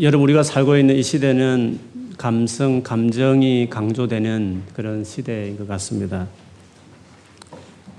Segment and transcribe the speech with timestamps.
[0.00, 1.80] 여러분 우리가 살고 있는 이 시대는
[2.16, 6.28] 감성, 감정이 강조되는 그런 시대인 것 같습니다.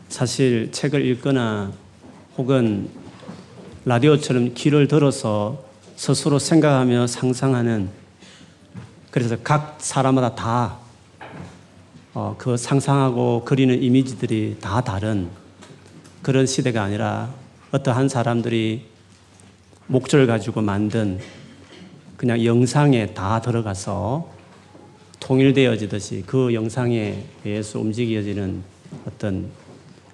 [0.07, 1.73] 사실 책을 읽거나
[2.37, 2.87] 혹은
[3.83, 5.61] 라디오처럼 귀를 들어서
[5.97, 7.89] 스스로 생각하며 상상하는
[9.11, 10.75] 그래서 각 사람마다 다그
[12.13, 15.27] 어, 그 상상하고 그리는 이미지들이 다 다른
[16.21, 17.29] 그런 시대가 아니라
[17.71, 18.85] 어떠한 사람들이
[19.87, 21.19] 목적을 가지고 만든
[22.19, 24.29] 그냥 영상에 다 들어가서
[25.21, 28.61] 통일되어지듯이 그 영상에 의해서 움직여지는
[29.07, 29.49] 어떤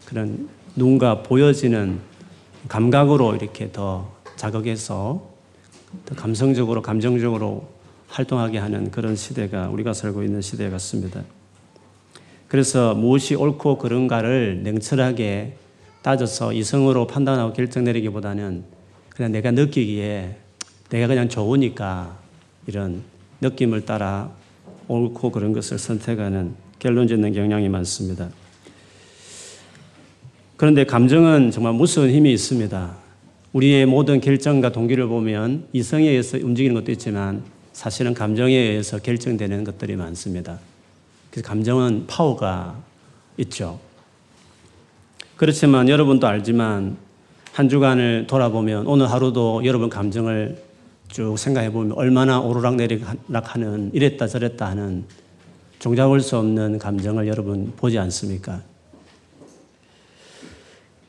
[0.05, 1.99] 그런 누군가 보여지는
[2.67, 5.27] 감각으로 이렇게 더 자극해서
[6.05, 7.69] 더 감성적으로, 감정적으로
[8.09, 11.23] 활동하게 하는 그런 시대가 우리가 살고 있는 시대 같습니다.
[12.47, 15.57] 그래서 무엇이 옳고 그른가를 냉철하게
[16.03, 18.63] 따져서 이성으로 판단하고 결정 내리기보다는
[19.09, 20.44] 그냥 내가 느끼기에
[20.95, 22.17] 내가 그냥 좋으니까
[22.67, 23.03] 이런
[23.41, 24.31] 느낌을 따라
[24.87, 28.29] 옳고 그런 것을 선택하는 결론 짓는 경향이 많습니다.
[30.55, 32.95] 그런데 감정은 정말 무서운 힘이 있습니다.
[33.51, 39.97] 우리의 모든 결정과 동기를 보면 이성에 의해서 움직이는 것도 있지만 사실은 감정에 의해서 결정되는 것들이
[39.97, 40.59] 많습니다.
[41.29, 42.81] 그래서 감정은 파워가
[43.39, 43.81] 있죠.
[45.35, 46.95] 그렇지만 여러분도 알지만
[47.51, 50.64] 한 주간을 돌아보면 오늘 하루도 여러분 감정을
[51.15, 55.05] 쭉 생각해 보면 얼마나 오르락 내리락 하는 이랬다 저랬다 하는
[55.79, 58.61] 종잡을 수 없는 감정을 여러분 보지 않습니까?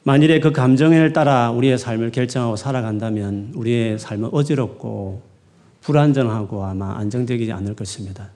[0.05, 5.23] 만일에 그 감정을 따라 우리의 삶을 결정하고 살아간다면 우리의 삶은 어지럽고
[5.81, 8.29] 불안정하고 아마 안정적이지 않을 것입니다.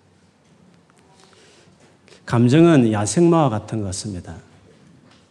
[2.26, 4.34] 감정은 야생마와 같은 것 같습니다.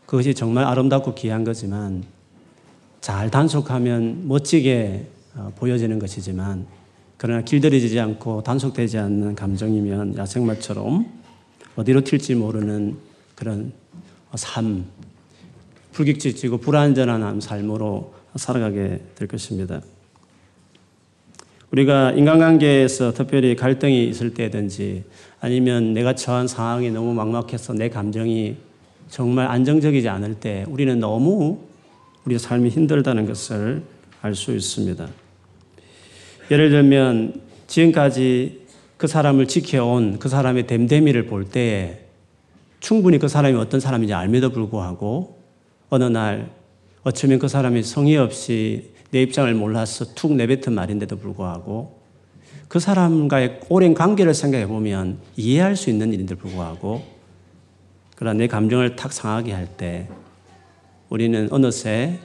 [0.06, 2.06] 그것이 정말 아름답고 귀한 거지만
[3.02, 5.19] 잘 단속하면 멋지게 어,
[5.56, 6.66] 보여지는 것이지만
[7.18, 11.06] 그러나 길들여지지 않고 단속되지 않는 감정이면 야생마처럼
[11.76, 12.98] 어디로 튈지 모르는
[13.36, 13.74] 그런
[14.36, 14.86] 삶,
[15.94, 19.82] 불규칙지고 불안전한 삶으로 살아가게 될 것입니다.
[21.72, 25.04] 우리가 인간관계에서 특별히 갈등이 있을 때든지
[25.40, 28.58] 아니면 내가 처한 상황이 너무 막막해서 내 감정이
[29.10, 31.60] 정말 안정적이지 않을 때 우리는 너무
[32.26, 33.84] 우리 삶이 힘들다는 것을
[34.22, 35.08] 알 수 있습니다.
[36.52, 38.66] 예를 들면 지금까지
[38.98, 42.00] 그 사람을 지켜온 그 사람의 됨됨이를 볼 때에
[42.80, 45.38] 충분히 그 사람이 어떤 사람인지 알면도 불구하고
[45.90, 46.52] 어느 날
[47.04, 52.00] 어쩌면 그 사람이 성의 없이 내 입장을 몰라서 툭 내뱉은 말인데도 불구하고
[52.68, 57.04] 그 사람과의 오랜 관계를 생각해 보면 이해할 수 있는 일인데 불구하고
[58.16, 60.08] 그러나 내 감정을 탁 상하게 할 때
[61.10, 62.20] 우리는 어느새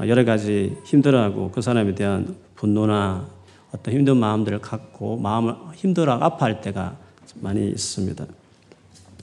[0.00, 3.26] 여러 가지 힘들어하고 그 사람에 대한 분노나
[3.74, 6.96] 어떤 힘든 마음들을 갖고 마음을 힘들어 아파할 때가
[7.40, 8.26] 많이 있습니다.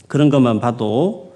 [0.07, 1.35] 그런 것만 봐도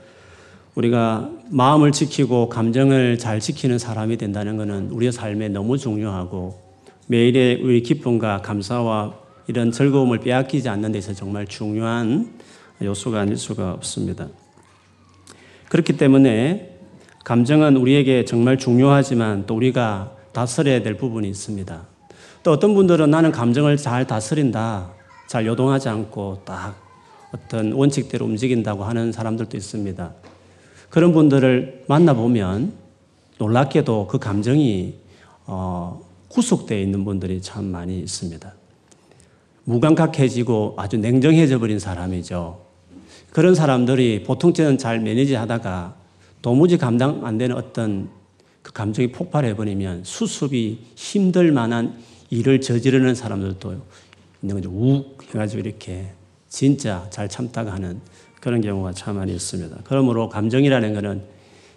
[0.75, 6.59] 우리가 마음을 지키고 감정을 잘 지키는 사람이 된다는 것은 우리의 삶에 너무 중요하고
[7.07, 9.13] 매일의 우리 기쁨과 감사와
[9.47, 12.33] 이런 즐거움을 빼앗기지 않는 데서 정말 중요한
[12.81, 14.29] 요소가 아닐 수가 없습니다.
[15.69, 16.79] 그렇기 때문에
[17.23, 21.92] 감정은 우리에게 정말 중요하지만 또 우리가 다스려야 될 부분이 있습니다.
[22.43, 24.91] 또 어떤 분들은 나는 감정을 잘 다스린다,
[25.27, 26.75] 잘 요동하지 않고 딱
[27.33, 30.13] 어떤 원칙대로 움직인다고 하는 사람들도 있습니다.
[30.89, 32.73] 그런 분들을 만나보면
[33.37, 34.95] 놀랍게도 그 감정이
[35.45, 38.53] 어, 구속되어 있는 분들이 참 많이 있습니다.
[39.63, 42.61] 무감각해지고 아주 냉정해져 버린 사람이죠.
[43.31, 45.95] 그런 사람들이 보통 때는 잘 매니지 하다가
[46.41, 48.09] 도무지 감당 안 되는 어떤
[48.61, 51.97] 그 감정이 폭발해 버리면 수습이 힘들 만한
[52.33, 53.81] 일을 저지르는 사람들도
[54.41, 54.69] 있는 거죠.
[54.71, 56.07] 욱 해가지고 이렇게
[56.49, 57.99] 진짜 잘 참다가 하는
[58.41, 59.77] 그런 경우가 참 많이 있습니다.
[59.83, 61.21] 그러므로 감정이라는 것은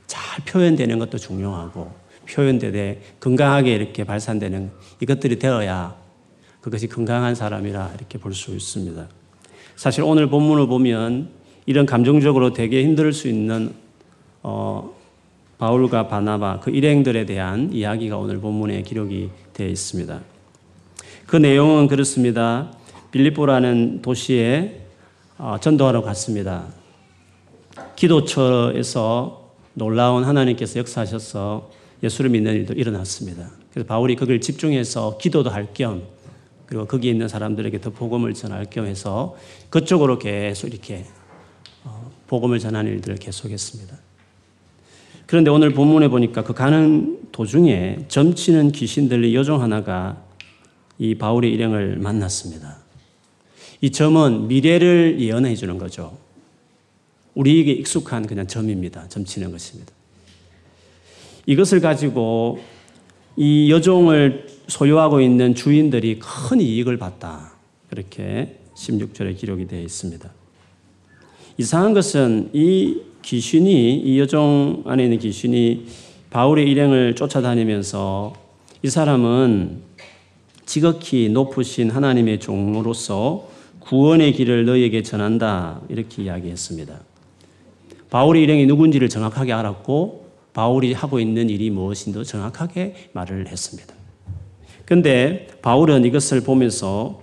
[0.07, 1.93] 잘 표현되는 것도 중요하고
[2.29, 5.97] 표현되되 건강하게 이렇게 발산되는 이것들이 되어야
[6.61, 9.09] 그것이 건강한 사람이라 이렇게 볼 수 있습니다.
[9.77, 11.29] 사실 오늘 본문을 보면
[11.67, 13.75] 이런 감정적으로 되게 힘들 수 있는
[14.43, 14.95] 어,
[15.59, 20.36] 바울과 바나바 그 일행들에 대한 이야기가 오늘 본문에 기록이 되어 있습니다.
[21.27, 22.71] 그 내용은 그렇습니다.
[23.11, 24.83] 빌립보라는 도시에
[25.39, 26.67] 어, 전도하러 갔습니다.
[27.97, 31.71] 기도처에서 놀라운 하나님께서 역사하셔서
[32.03, 33.51] 예수를 믿는 일도 일어났습니다.
[33.73, 36.05] 그래서 바울이 거기를 집중해서 기도도 할 겸,
[36.67, 39.37] 그리고 거기 있는 사람들에게 더 복음을 전할 겸 해서
[39.69, 41.05] 그쪽으로 계속 이렇게
[41.85, 43.97] 어, 복음을 전하는 일들을 계속했습니다.
[45.27, 50.25] 그런데 오늘 본문에 보니까 그 가는 도중에 점치는 귀신들의 여종 하나가
[50.99, 52.79] 이 바울의 일행을 만났습니다.
[53.81, 56.17] 이 점은 미래를 예언해 주는 거죠.
[57.35, 59.09] 우리에게 익숙한 그냥 점입니다.
[59.09, 59.93] 점치는 것입니다.
[61.45, 62.61] 이것을 가지고
[63.37, 67.53] 이 여종을 소유하고 있는 주인들이 큰 이익을 봤다.
[67.91, 70.31] 그렇게 16절에 기록이 되어 있습니다.
[71.59, 75.87] 이상한 것은 이 귀신이, 이 여종 안에 있는 귀신이
[76.31, 78.35] 바울의 일행을 쫓아다니면서
[78.83, 79.86] 이 사람은
[80.67, 83.49] 지극히 높으신 하나님의 종으로서
[83.81, 85.81] 구원의 길을 너희에게 전한다.
[85.89, 87.01] 이렇게 이야기했습니다.
[88.11, 93.95] 바울의 일행이 누군지를 정확하게 알았고 바울이 하고 있는 일이 무엇인도 정확하게 말을 했습니다.
[94.85, 97.23] 근데 바울은 이것을 보면서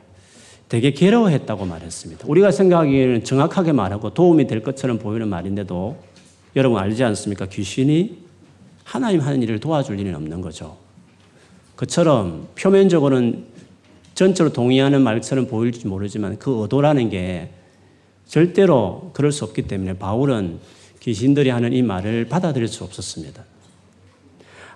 [0.69, 2.25] 되게 괴로워했다고 말했습니다.
[2.27, 5.97] 우리가 생각하기에는 정확하게 말하고 도움이 될 것처럼 보이는 말인데도
[6.55, 7.47] 여러분 알지 않습니까?
[7.47, 8.19] 귀신이
[8.83, 10.82] 하나님 하는 일을 도와줄 일은 없는 거죠.
[11.83, 13.43] 그처럼 표면적으로는
[14.15, 17.49] 전적으로 동의하는 말처럼 보일지 모르지만 그 의도라는 게
[18.25, 20.59] 절대로 그럴 수 없기 때문에 바울은
[21.01, 23.43] 귀신들이 하는 이 말을 받아들일 수 없었습니다.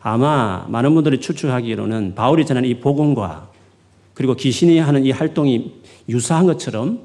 [0.02, 3.52] 아마 많은 분들이 추측하기로는 바울이 전하는 이 복음과
[4.14, 5.76] 그리고 귀신이 하는 이 활동이
[6.10, 7.04] 유사한 것처럼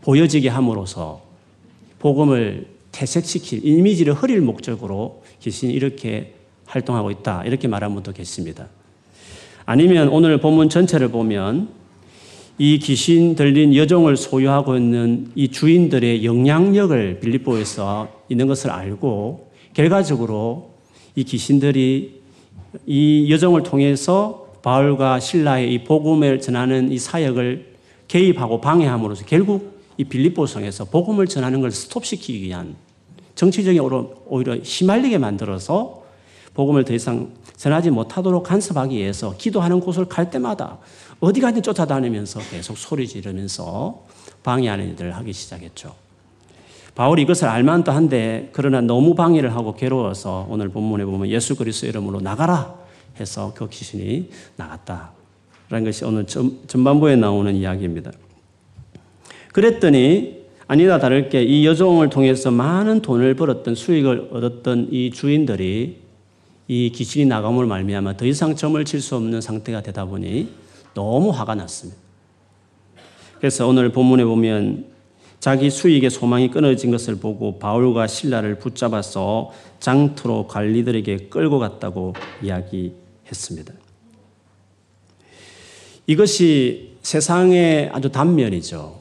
[0.00, 1.20] 보여지게 함으로써
[1.98, 7.44] 복음을 퇴색시킬 이미지를 흐릴 목적으로 귀신이 이렇게 활동하고 있다.
[7.44, 8.68] 이렇게 말하는 분도 계십니다.
[9.70, 11.68] 아니면 오늘 본문 전체를 보면
[12.58, 20.72] 이 귀신 들린 여종을 소유하고 있는 이 주인들의 영향력을 빌립보에서 있는 것을 알고 결과적으로
[21.14, 22.20] 이 귀신들이
[22.84, 27.74] 이 여종을 통해서 바울과 신라의 이 복음을 전하는 이 사역을
[28.08, 32.74] 개입하고 방해함으로써 결국 이 빌립보 성에서 복음을 전하는 걸 스톱시키기 위한
[33.36, 33.80] 정치적인
[34.26, 36.02] 오히려 휘말리게 만들어서
[36.54, 40.78] 복음을 더 이상 전하지 못하도록 간섭하기 위해서 기도하는 곳을 갈 때마다
[41.20, 44.06] 어디 가든 쫓아다니면서 계속 소리 지르면서
[44.42, 45.94] 방해하는 일들을 하기 시작했죠.
[46.94, 52.22] 바울이 이것을 알만도 한데 그러나 너무 방해를 하고 괴로워서 오늘 본문에 보면 예수 그리스도 이름으로
[52.22, 52.76] 나가라
[53.20, 55.10] 해서 그 귀신이 나갔다.
[55.68, 58.10] 라는 것이 오늘 전반부에 나오는 이야기입니다.
[59.52, 66.09] 그랬더니 아니나 다를게 이 여종을 통해서 많은 돈을 벌었던 수익을 얻었던 이 주인들이
[66.72, 70.50] 이 귀신이 나감을 말미암아 더 이상 점을 칠 수 없는 상태가 되다 보니
[70.94, 72.00] 너무 화가 났습니다.
[73.38, 74.84] 그래서 오늘 본문에 보면
[75.40, 79.50] 자기 수익의 소망이 끊어진 것을 보고 바울과 신라를 붙잡아서
[79.80, 83.74] 장투로 관리들에게 끌고 갔다고 이야기했습니다.
[86.06, 88.96] 이것이 세상의 아주 단면이죠.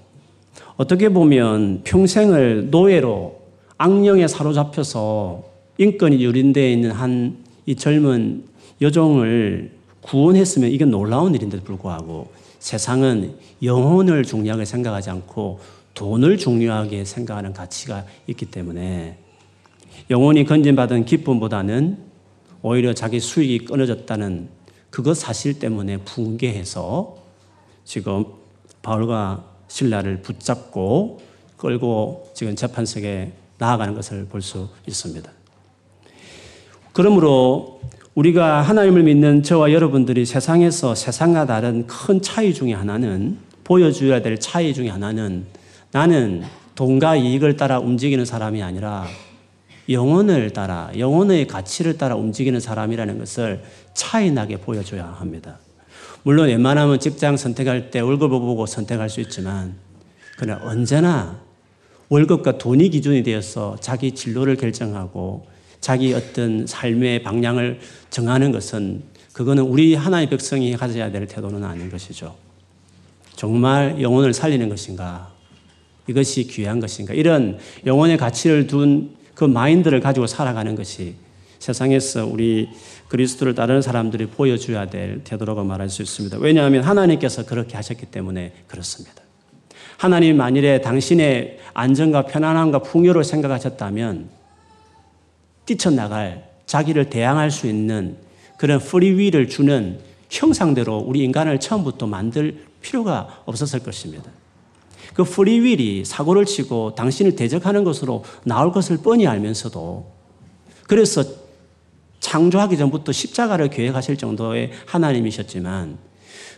[0.75, 3.39] 어떻게 보면 평생을 노예로
[3.77, 5.43] 악령에 사로잡혀서
[5.77, 8.45] 인권이 유린되어 있는 한 이 젊은
[8.81, 9.69] 여종을
[10.01, 15.59] 구원했으면 이건 놀라운 일인데도 불구하고 세상은 영혼을 중요하게 생각하지 않고
[15.93, 19.19] 돈을 중요하게 생각하는 가치가 있기 때문에
[20.09, 21.99] 영혼이 건진받은 기쁨보다는
[22.63, 24.49] 오히려 자기 수익이 끊어졌다는
[24.89, 27.17] 그것 사실 때문에 붕괴해서
[27.85, 28.25] 지금
[28.81, 31.19] 바울과 신라를 붙잡고
[31.55, 35.38] 끌고 지금 재판석에 나아가는 것을 볼 수 있습니다.
[36.93, 37.79] 그러므로
[38.15, 44.73] 우리가 하나님을 믿는 저와 여러분들이 세상에서 세상과 다른 큰 차이 중에 하나는 보여줘야 될 차이
[44.73, 45.45] 중에 하나는
[45.91, 46.43] 나는
[46.75, 49.05] 돈과 이익을 따라 움직이는 사람이 아니라
[49.89, 55.59] 영혼을 따라 영혼의 가치를 따라 움직이는 사람이라는 것을 차이나게 보여줘야 합니다.
[56.23, 59.75] 물론 웬만하면 직장 선택할 때 월급을 보고 선택할 수 있지만
[60.37, 61.39] 그러나 언제나
[62.09, 65.45] 월급과 돈이 기준이 되어서 자기 진로를 결정하고
[65.81, 72.35] 자기 어떤 삶의 방향을 정하는 것은 그거는 우리 하나의 백성이 가져야 될 태도는 아닌 것이죠.
[73.35, 75.31] 정말 영혼을 살리는 것인가?
[76.07, 77.13] 이것이 귀한 것인가?
[77.13, 81.15] 이런 영혼의 가치를 둔 그 마인드를 가지고 살아가는 것이
[81.59, 82.67] 세상에서 우리
[83.07, 86.39] 그리스도를 따르는 사람들이 보여줘야 될 태도라고 말할 수 있습니다.
[86.39, 89.23] 왜냐하면 하나님께서 그렇게 하셨기 때문에 그렇습니다.
[89.95, 94.27] 하나님 만일에 당신의 안정과 편안함과 풍요를 생각하셨다면
[95.69, 98.17] 뛰쳐나갈 자기를 대항할 수 있는
[98.57, 99.99] 그런 프리위를 주는
[100.29, 104.31] 형상대로 우리 인간을 처음부터 만들 필요가 없었을 것입니다.
[105.13, 110.05] 그 프리윌이 사고를 치고 당신을 대적하는 것으로 나올 것을 뻔히 알면서도
[110.87, 111.23] 그래서
[112.19, 115.97] 창조하기 전부터 십자가를 계획하실 정도의 하나님이셨지만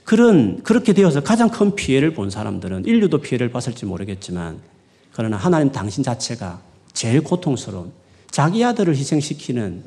[0.04, 4.60] 그런 그렇게 되어서 가장 큰 피해를 본 사람들은 인류도 피해를 봤을지 모르겠지만
[5.12, 6.62] 그러나 하나님 당신 자체가
[6.94, 8.01] 제일 고통스러운
[8.32, 9.84] 자기 아들을 희생시키는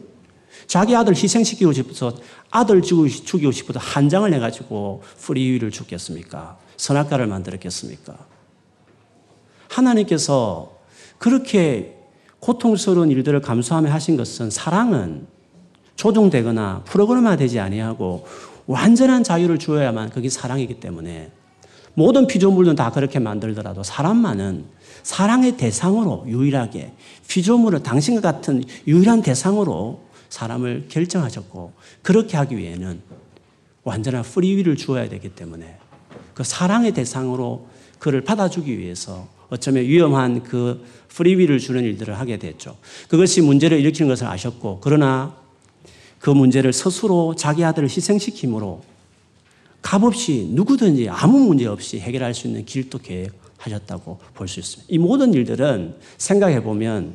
[0.67, 2.15] 자기 아들 희생시키고 싶어서
[2.51, 6.59] 아들 죽이고 싶어서 한 장을 내가지고 프리위를 죽겠습니까?
[6.77, 8.17] 선악과를 만들었겠습니까?
[9.69, 10.77] 하나님께서
[11.19, 11.97] 그렇게
[12.39, 15.27] 고통스러운 일들을 감수하며 하신 것은 사랑은
[15.97, 18.27] 조종되거나 프로그램화 되지 아니하고
[18.67, 21.31] 완전한 자유를 주어야만 그게 사랑이기 때문에
[21.95, 24.67] 모든 피조물은 다 그렇게 만들더라도 사람만은
[25.05, 26.93] 사랑의 대상으로 유일하게
[27.29, 33.01] 피조물을 당신과 같은 유일한 대상으로 사람을 결정하셨고 그렇게 하기 위해는
[33.85, 35.77] 완전한 프리위를 주어야 되기 때문에
[36.33, 37.69] 그 사랑의 대상으로
[37.99, 42.77] 그를 받아주기 위해서 어쩌면 위험한 그 프리위를 주는 일들을 하게 됐죠.
[43.09, 45.37] 그것이 문제를 일으키는 것을 아셨고 그러나
[46.19, 48.83] 그 문제를 스스로 자기 아들을 희생시킴으로
[49.83, 54.87] 값없이 누구든지 아무 문제 없이 해결할 수 있는 길도 계획 하셨다고 볼 수 있습니다.
[54.93, 57.15] 이 모든 일들은 생각해 보면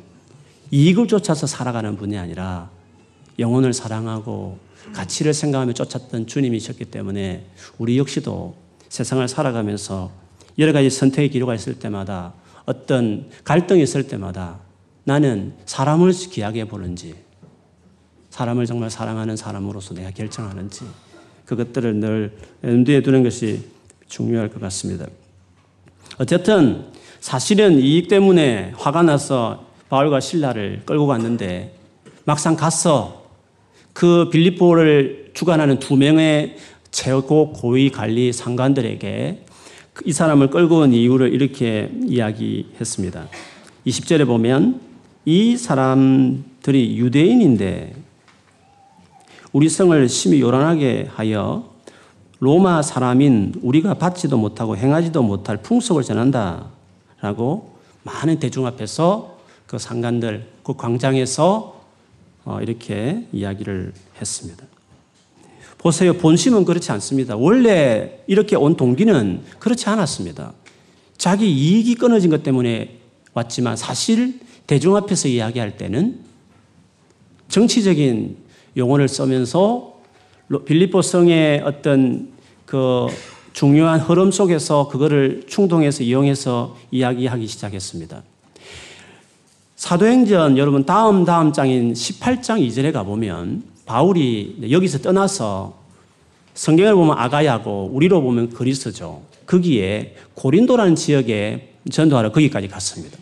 [0.70, 2.70] 이익을 쫓아서 살아가는 분이 아니라
[3.38, 4.58] 영혼을 사랑하고
[4.92, 7.46] 가치를 생각하며 쫓았던 주님이셨기 때문에
[7.78, 8.54] 우리 역시도
[8.88, 10.10] 세상을 살아가면서
[10.58, 12.34] 여러 가지 선택의 기로가 있을 때마다
[12.66, 14.60] 어떤 갈등이 있을 때마다
[15.04, 17.14] 나는 사람을 귀하게 보는지
[18.30, 20.84] 사람을 정말 사랑하는 사람으로서 내가 결정하는지
[21.46, 23.64] 그것들을 늘 염두에 두는 것이
[24.08, 25.06] 중요할 것 같습니다.
[26.20, 26.84] 어쨌든
[27.20, 31.74] 사실은 이익 때문에 화가 나서 바울과 신라를 끌고 갔는데
[32.24, 33.24] 막상 갔어
[33.94, 36.58] 그 빌립보를 주관하는 두 명의
[36.90, 39.46] 최고 고위 관리 상관들에게
[40.04, 43.26] 이 사람을 끌고 온 이유를 이렇게 이야기했습니다.
[43.86, 44.78] 20절에 보면
[45.24, 47.94] 이 사람들이 유대인인데
[49.52, 51.69] 우리 성을 심히 요란하게 하여
[52.40, 56.70] 로마 사람인 우리가 받지도 못하고 행하지도 못할 풍속을 전한다.
[57.20, 61.80] 라고 많은 대중 앞에서 그 상관들, 그 광장에서
[62.46, 64.64] 어, 이렇게 이야기를 했습니다.
[65.76, 66.14] 보세요.
[66.14, 67.36] 본심은 그렇지 않습니다.
[67.36, 70.52] 원래 이렇게 온 동기는 그렇지 않았습니다.
[71.18, 72.98] 자기 이익이 끊어진 것 때문에
[73.34, 76.20] 왔지만 사실 대중 앞에서 이야기할 때는
[77.48, 78.36] 정치적인
[78.76, 79.99] 용어를 쓰면서
[80.58, 82.28] 빌립보 성의 어떤
[82.66, 83.06] 그
[83.52, 88.22] 중요한 흐름 속에서 그거를 충동해서 이용해서 이야기하기 시작했습니다.
[89.76, 95.78] 사도행전 여러분 다음 다음 장인 18장 2절에 가보면 바울이 여기서 떠나서
[96.54, 99.22] 성경을 보면 아가야고 우리로 보면 그리스죠.
[99.46, 103.18] 거기에 고린도라는 지역에 전도하러 거기까지 갔습니다.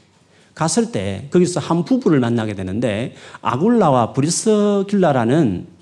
[0.54, 5.77] 갔을 때 거기서 한 부부를 만나게 되는데 아굴라와 브리스길라라는 어,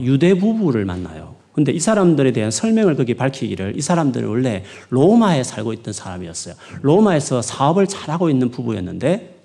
[0.00, 1.34] 유대 부부를 만나요.
[1.52, 6.54] 근데 이 사람들에 대한 설명을 거기 밝히기를 이 사람들은 원래 로마에 살고 있던 사람이었어요.
[6.82, 9.38] 로마에서 사업을 잘하고 있는 부부였는데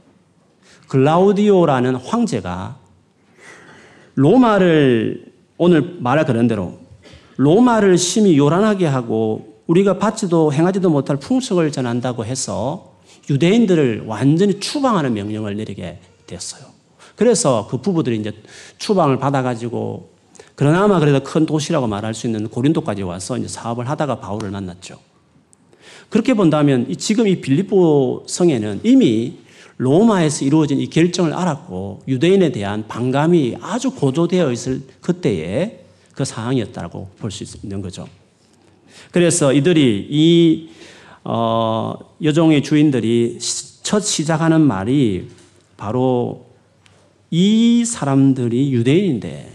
[0.88, 2.78] 글라우디오라는 황제가
[4.16, 6.80] 로마를 오늘 말할 그런 대로
[7.38, 12.96] 로마를 심히 요란하게 하고 우리가 받지도 행하지도 못할 풍속을 전한다고 해서
[13.30, 16.64] 유대인들을 완전히 추방하는 명령을 내리게 됐어요.
[17.16, 18.34] 그래서 그 부부들이 이제
[18.80, 20.10] 추방을 받아가지고
[20.60, 25.00] 그러나마 그래도 큰 도시라고 말할 수 있는 고린도까지 와서 이제 사업을 하다가 바울을 만났죠.
[26.10, 29.38] 그렇게 본다면 지금 이 빌립보 성에는 이미
[29.78, 35.80] 로마에서 이루어진 이 결정을 알았고 유대인에 대한 반감이 아주 고조되어 있을 그때의
[36.14, 38.10] 그 상황이었다고 볼 수 있는 거죠.
[39.12, 40.72] 그래서 이들이 이
[41.24, 43.40] 어, 여종의 주인들이
[43.82, 45.30] 첫 시작하는 말이
[45.78, 46.48] 바로
[47.32, 49.49] 이 사람들이 유대인인데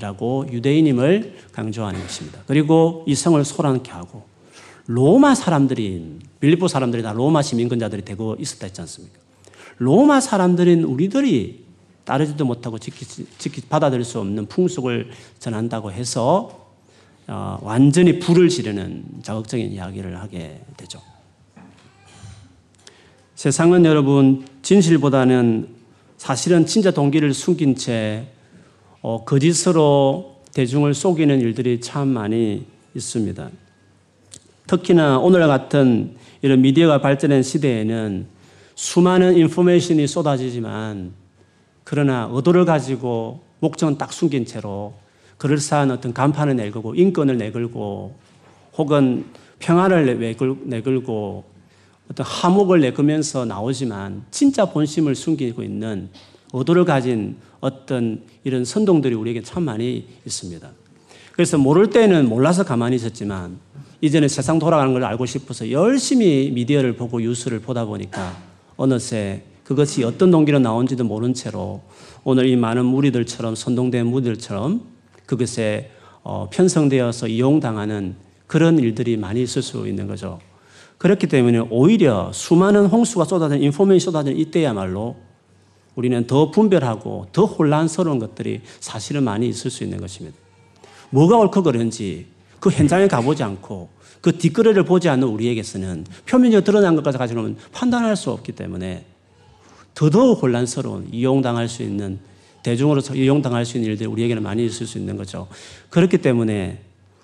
[0.00, 2.40] 라고 유대인임을 강조하는 것입니다.
[2.46, 4.24] 그리고 이 성을 소란케 하고
[4.86, 9.18] 로마 사람들인 빌립보 사람들이 다 로마 시민권자들이 되고 있었다 했지 않습니까?
[9.76, 11.64] 로마 사람들인 우리들이
[12.04, 13.04] 따르지도 못하고 지키,
[13.38, 16.68] 지키 받아들일 수 없는 풍속을 전한다고 해서
[17.28, 21.00] 어, 완전히 불을 지르는 자극적인 이야기를 하게 되죠.
[23.36, 25.68] 세상은 여러분 진실보다는
[26.18, 28.26] 사실은 진짜 동기를 숨긴 채
[29.02, 33.50] 어, 거짓으로 대중을 속이는 일들이 참 많이 있습니다.
[34.66, 38.26] 특히나 오늘 같은 이런 미디어가 발전한 시대에는
[38.74, 41.12] 수많은 인포메이션이 쏟아지지만
[41.84, 44.94] 그러나 의도를 가지고 목적은 딱 숨긴 채로
[45.38, 48.14] 그럴싸한 어떤 간판을 내걸고 인권을 내걸고
[48.76, 49.24] 혹은
[49.58, 50.18] 평화를
[50.64, 51.44] 내걸고
[52.10, 56.10] 어떤 화목을 내걸면서 나오지만 진짜 본심을 숨기고 있는
[56.52, 60.70] 의도를 가진 어떤 이런 선동들이 우리에게 참 많이 있습니다.
[61.32, 63.58] 그래서 모를 때는 몰라서 가만히 있었지만
[64.00, 68.36] 이제는 세상 돌아가는 걸 알고 싶어서 열심히 미디어를 보고 뉴스를 보다 보니까
[68.76, 71.82] 어느새 그것이 어떤 동기로 나온지도 모른 채로
[72.24, 74.82] 오늘 이 많은 무리들처럼 선동된 무리들처럼
[75.26, 75.90] 그것에
[76.22, 78.16] 어, 편성되어서 이용당하는
[78.46, 80.40] 그런 일들이 많이 있을 수 있는 거죠.
[80.98, 85.16] 그렇기 때문에 오히려 수많은 홍수가 쏟아진 인포메이션이 쏟아진 이때야말로
[85.94, 90.36] 우리는 더 분별하고 더 혼란스러운 것들이 사실은 많이 있을 수 있는 것입니다.
[91.10, 92.26] 뭐가 옳고 그른지
[92.60, 93.88] 그 현장에 가보지 않고
[94.20, 99.04] 그 뒷거래를 보지 않는 우리에게서는 표면적으로 드러난 것까지 가지고는 판단할 수 없기 때문에
[99.94, 102.18] 더더욱 혼란스러운 이용당할 수 있는
[102.62, 105.48] 대중으로서 이용당할 수 있는 일들이 우리에게는 많이 있을 수 있는 거죠.
[105.88, 106.80] 그렇기 때문에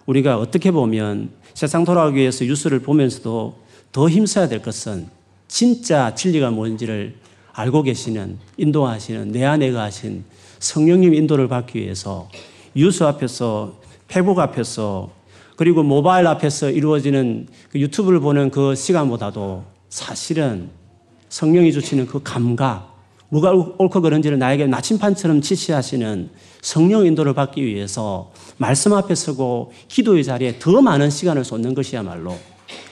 [0.07, 3.59] 우리가 어떻게 보면 세상 돌아가기 위해서 뉴스를 보면서도
[3.93, 5.09] 더 힘써야 될 것은
[5.49, 7.15] 진짜 진리가 뭔지를
[7.57, 10.25] 알고 계시는 인도하시는 내 안에 가신
[10.59, 12.29] 성령님 인도를 받기 위해서
[12.75, 15.11] 뉴스 앞에서 페북 앞에서
[15.57, 20.69] 그리고 모바일 앞에서 이루어지는 그 유튜브를 보는 그 시간보다도 사실은
[21.31, 22.95] 성령이 주시는 그 감각,
[23.31, 26.29] 뭐가 옳고 그른지를 나에게 나침판처럼 지시하시는
[26.61, 32.37] 성령 인도를 받기 위해서 말씀 앞에 서고 기도의 자리에 더 많은 시간을 쏟는 것이야말로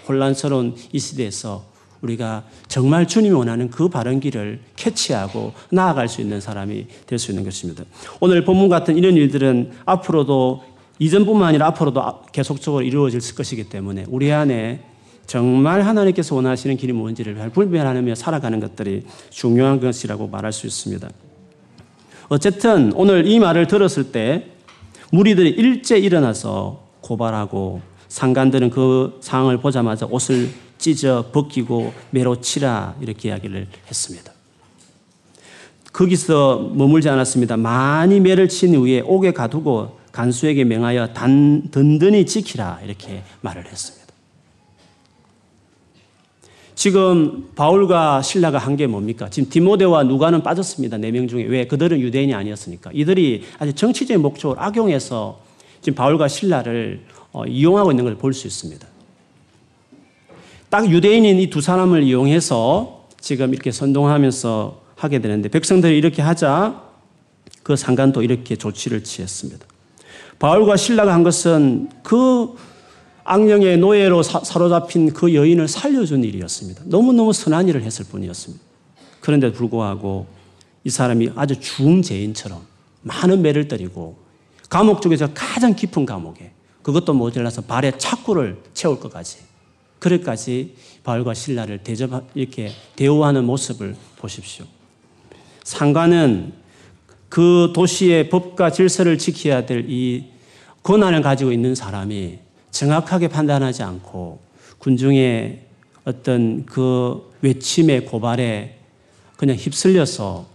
[0.08, 1.73] 혼란스러운 이 시대에서
[2.04, 7.44] 우리가 정말 주님이 원하는 그 바른 길을 캐치하고 나아갈 수 있는 사람이 될 수 있는
[7.44, 7.84] 것입니다.
[8.20, 10.62] 오늘 본문 같은 이런 일들은 앞으로도
[10.98, 14.84] 이전뿐만 아니라 앞으로도 계속적으로 이루어질 것이기 때문에 우리 안에
[15.26, 21.08] 정말 하나님께서 원하시는 길이 뭔지를 잘 불변하며 살아가는 것들이 중요한 것이라고 말할 수 있습니다.
[22.28, 24.50] 어쨌든 오늘 이 말을 들었을 때
[25.10, 30.50] 무리들이 일제 일어나서 고발하고 상관들은 그 상황을 보자마자 옷을
[30.84, 34.32] 찢어 벗기고 매로 치라 이렇게 이야기를 했습니다.
[35.94, 37.56] 거기서 머물지 않았습니다.
[37.56, 44.04] 많이 매를 친 후에 옥에 가두고 간수에게 명하여 단, 든든히 지키라 이렇게 말을 했습니다.
[46.74, 49.30] 지금 바울과 신라가 한 게 뭡니까?
[49.30, 50.98] 지금 디모데와 누가는 빠졌습니다.
[50.98, 51.44] 네 명 중에.
[51.44, 51.66] 왜?
[51.66, 52.90] 그들은 유대인이 아니었으니까.
[52.92, 55.40] 이들이 아주 정치적인 목적을 악용해서
[55.80, 58.86] 지금 바울과 신라를 어, 이용하고 있는 걸 볼 수 있습니다.
[60.70, 66.82] 딱 유대인인 이 두 사람을 이용해서 지금 이렇게 선동하면서 하게 되는데 백성들이 이렇게 하자
[67.62, 69.66] 그 상관도 이렇게 조치를 취했습니다.
[70.38, 72.54] 바울과 신라가 한 것은 그
[73.24, 76.82] 악령의 노예로 사, 로잡힌 그 여인을 살려준 일이었습니다.
[76.86, 78.62] 너무너무 선한 일을 했을 뿐이었습니다.
[79.20, 80.26] 그런데 불구하고
[80.84, 82.60] 이 사람이 아주 중죄인처럼
[83.02, 84.16] 많은 매를 때리고
[84.68, 89.38] 감옥 중에서 가장 깊은 감옥에 그것도 모자라서 발에 착구를 채울 것까지
[90.04, 94.66] 그럴까지 바울과 신라를 대접 이렇게 대우하는 모습을 보십시오.
[95.62, 96.52] 상관은
[97.28, 100.34] 그 도시의 법과 질서를 지켜야 될 이
[100.84, 102.38] 권한을 가지고 있는 사람이
[102.70, 104.40] 정확하게 판단하지 않고
[104.78, 105.60] 군중의
[106.04, 108.78] 어떤 그 외침의 고발에
[109.36, 110.46] 그냥 휩쓸려서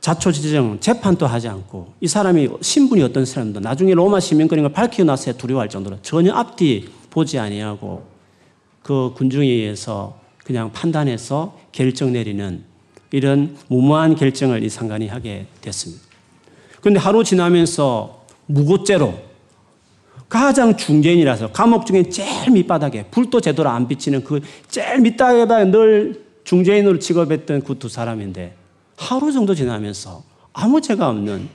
[0.00, 5.32] 자초지정 재판도 하지 않고 이 사람이 신분이 어떤 사람도 나중에 로마 시민권인 걸 밝히고 나서
[5.32, 8.09] 두려워할 정도로 전혀 앞뒤 보지 아니하고
[8.82, 12.64] 그 군중에 의해서 그냥 판단해서 결정 내리는
[13.12, 16.02] 이런 무모한 결정을 이 상관이 하게 됐습니다.
[16.80, 19.30] 그런데 하루 지나면서 무고죄로
[20.28, 26.98] 가장 중재인이라서 감옥 중에 제일 밑바닥에 불도 제대로 안 비치는 그 제일 밑바닥에 늘 중재인으로
[26.98, 28.54] 직업했던 그 두 사람인데
[28.96, 31.48] 하루 정도 지나면서 아무 죄가 없는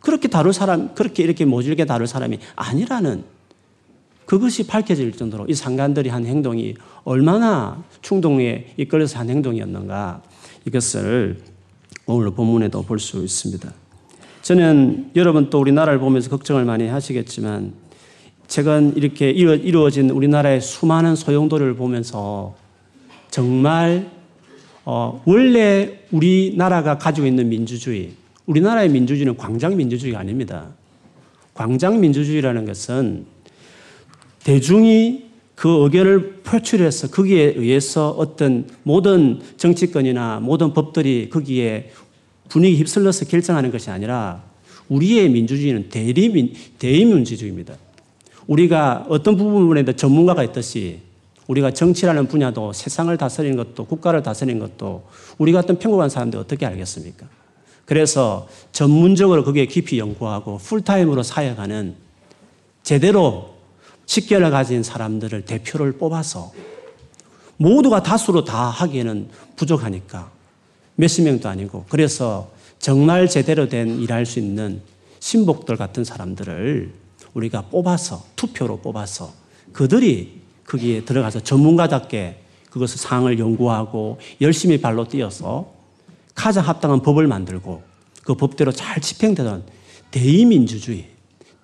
[0.00, 3.24] 그렇게 다룰 사람, 그렇게 이렇게 모질게 다룰 사람이 아니라는
[4.26, 10.22] 그것이 밝혀질 정도로 이 상관들이 한 행동이 얼마나 충동에 이끌려서 한 행동이었는가
[10.66, 11.38] 이것을
[12.06, 13.72] 오늘 본문에도 볼 수 있습니다.
[14.42, 17.72] 저는 여러분 또 우리나라를 보면서 걱정을 많이 하시겠지만
[18.46, 22.54] 최근 이렇게 이루어진 우리나라의 수많은 소용돌이를 보면서
[23.30, 24.10] 정말
[24.84, 28.12] 어, 원래 우리나라가 가지고 있는 민주주의,
[28.46, 30.68] 우리나라의 민주주의는 광장 민주주의가 아닙니다.
[31.54, 33.26] 광장 민주주의라는 것은
[34.46, 35.24] 대중이
[35.56, 41.90] 그 의견을 표출해서 거기에 의해서 어떤 모든 정치권이나 모든 법들이 거기에
[42.48, 44.44] 분위기 휩쓸려서 결정하는 것이 아니라
[44.88, 47.74] 우리의 민주주의는 대리민, 대의민주주의입니다.
[48.46, 51.00] 우리가 어떤 부분에도 전문가가 있듯이
[51.48, 57.26] 우리가 정치라는 분야도 세상을 다스리는 것도 국가를 다스리는 것도 우리 같은 평범한 사람들 어떻게 알겠습니까?
[57.84, 61.96] 그래서 전문적으로 거기에 깊이 연구하고 풀타임으로 사역하는
[62.84, 63.55] 제대로
[64.06, 66.52] 식견을 가진 사람들을 대표를 뽑아서
[67.56, 70.30] 모두가 다수로 다 하기에는 부족하니까
[70.96, 74.80] 몇십 명도 아니고 그래서 정말 제대로 된 일할 수 있는
[75.20, 76.92] 신복들 같은 사람들을
[77.34, 79.32] 우리가 뽑아서 투표로 뽑아서
[79.72, 85.72] 그들이 거기에 들어가서 전문가답게 그것을 상을 연구하고 열심히 발로 뛰어서
[86.34, 87.82] 가장 합당한 법을 만들고
[88.22, 89.64] 그 법대로 잘 집행되던
[90.10, 91.08] 대의민주주의,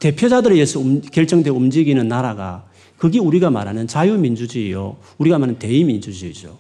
[0.03, 0.81] 대표자들에 의해서
[1.13, 2.65] 결정되고 움직이는 나라가
[2.99, 4.97] 그게 우리가 말하는 자유민주주의요.
[5.19, 6.59] 우리가 말하는 대의민주주의죠.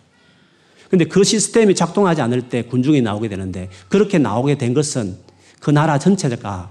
[0.88, 5.16] 근데 그 시스템이 작동하지 않을 때 군중이 나오게 되는데 그렇게 나오게 된 것은
[5.58, 6.70] 그 나라 전체가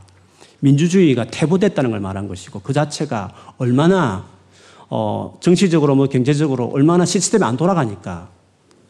[0.61, 4.29] 민주주의가 퇴보됐다는 걸 말한 것이고 그 자체가 얼마나
[4.89, 8.29] 어 정치적으로 뭐 경제적으로 얼마나 시스템이 안 돌아가니까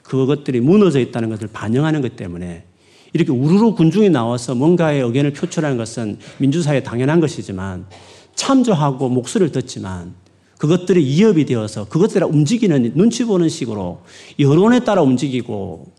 [0.03, 2.65] 그것들이 무너져 있다는 것을 반영하는 것 때문에
[3.13, 7.85] 이렇게 우르르 군중이 나와서 뭔가의 의견을 표출하는 것은 민주사회에 당연한 것이지만
[8.35, 10.13] 참조하고 목소리를 듣지만
[10.57, 14.01] 그것들이 이협이 되어서 그것들을 움직이는 눈치 보는 식으로
[14.39, 15.91] 여론에 따라 움직이고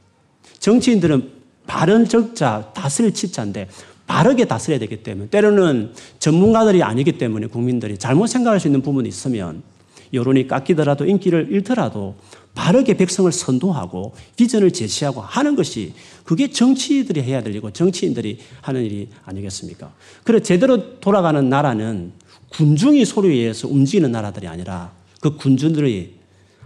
[0.60, 1.30] 정치인들은
[1.66, 3.68] 바른 적자, 다스릴 치자인데
[4.06, 9.62] 바르게 다스려야 되기 때문에 때로는 전문가들이 아니기 때문에 국민들이 잘못 생각할 수 있는 부분이 있으면
[10.12, 12.16] 여론이 깎이더라도 인기를 잃더라도
[12.54, 15.94] 바르게 백성을 선도하고 비전을 제시하고 하는 것이
[16.24, 19.92] 그게 정치인들이 해야 될 일이고 정치인들이 하는 일이 아니겠습니까?
[20.24, 22.12] 그래 제대로 돌아가는 나라는
[22.50, 26.14] 군중이 소리에 의해서 움직이는 나라들이 아니라 그 군중들이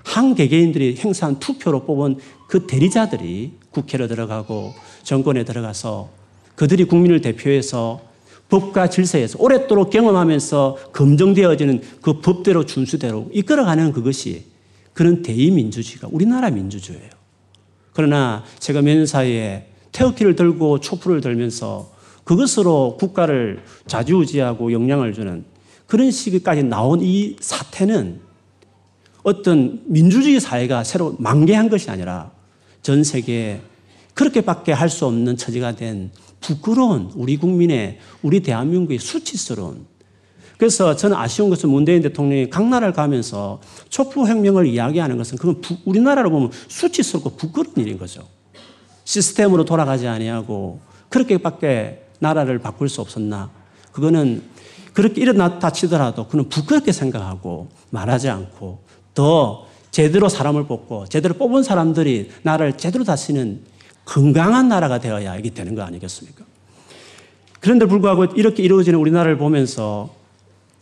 [0.02, 6.10] 한 개개인들이 행사한 투표로 뽑은 그 대리자들이 국회로 들어가고 정권에 들어가서
[6.54, 8.00] 그들이 국민을 대표해서
[8.48, 14.44] 법과 질서에서 오랫도록 경험하면서 검증되어지는 그 법대로 준수대로 이끌어가는 그것이
[14.92, 17.10] 그런 대의민주주의가 우리나라 민주주의예요.
[17.92, 21.90] 그러나 제가 몇 사이에 태극기를 들고 촛불을 들면서
[22.24, 25.44] 그것으로 국가를 좌지우지하고 영향을 주는
[25.86, 28.20] 그런 시기까지 나온 이 사태는
[29.22, 32.30] 어떤 민주주의 사회가 새로 만개한 것이 아니라
[32.82, 33.60] 전 세계에
[34.14, 36.10] 그렇게밖에 할 수 없는 처지가 된
[36.46, 39.84] 부끄러운 우리 국민의 우리 대한민국의 수치스러운
[40.58, 46.30] 그래서 저는 아쉬운 것은 문재인 대통령이 각 나라를 가면서 촛불혁명을 이야기하는 것은 그건 부, 우리나라로
[46.30, 48.26] 보면 수치스럽고 부끄러운 일인 거죠.
[49.04, 53.50] 시스템으로 돌아가지 아니하고 그렇게밖에 나라를 바꿀 수 없었나?
[53.92, 54.42] 그거는
[54.94, 58.78] 그렇게 일어났다 치더라도 그는 부끄럽게 생각하고 말하지 않고
[59.14, 63.60] 더 제대로 사람을 뽑고 제대로 뽑은 사람들이 나라를 제대로 다스리는
[64.06, 66.44] 건강한 나라가 되어야 이게 되는 거 아니겠습니까?
[67.60, 70.14] 그런데 불구하고 이렇게 이루어지는 우리나라를 보면서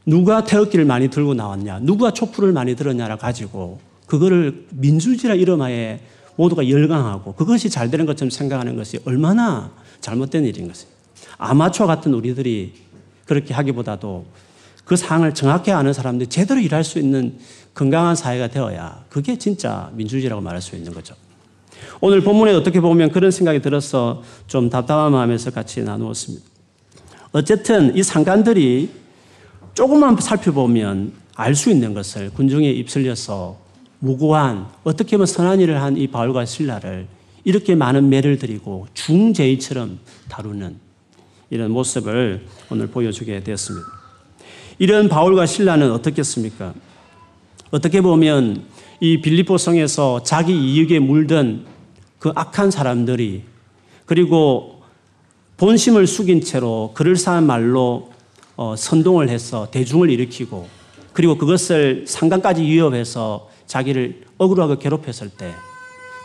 [0.06, 6.00] 누가 태극기를 많이 들고 나왔냐, 누가 촛불을 많이 들었냐를 가지고 그거를 민주주의라 이름하에
[6.36, 10.92] 모두가 열광하고 그것이 잘 되는 것처럼 생각하는 것이 얼마나 잘못된 일인 것이에요.
[11.38, 12.74] 아마추어 같은 우리들이
[13.24, 14.26] 그렇게 하기보다도
[14.84, 17.38] 그 상황을 정확히 아는 사람들이 제대로 일할 수 있는
[17.72, 21.14] 건강한 사회가 되어야 그게 진짜 민주주의라고 말할 수 있는 거죠.
[22.00, 26.44] 오늘 본문에 어떻게 보면 그런 생각이 들어서 좀 답답한 마음에서 같이 나누었습니다.
[27.32, 28.90] 어쨌든 이 상관들이
[29.74, 33.58] 조금만 살펴보면 알 수 있는 것을 군중에 입슬려서
[33.98, 37.08] 무고한 어떻게 보면 선한 일을 한 이 바울과 신라를
[37.42, 40.76] 이렇게 많은 매를 드리고 중죄인처럼 다루는
[41.50, 43.86] 이런 모습을 오늘 보여주게 되었습니다.
[44.78, 46.74] 이런 바울과 신라는 어떻겠습니까?
[47.70, 48.64] 어떻게 보면
[49.00, 51.64] 이 빌리포 성에서 자기 이익에 물든
[52.18, 53.42] 그 악한 사람들이
[54.06, 54.82] 그리고
[55.56, 58.10] 본심을 숙인 채로 그럴싸한 말로
[58.56, 60.68] 어, 선동을 해서 대중을 일으키고
[61.12, 65.52] 그리고 그것을 상관까지 위협해서 자기를 억울하게 괴롭혔을 때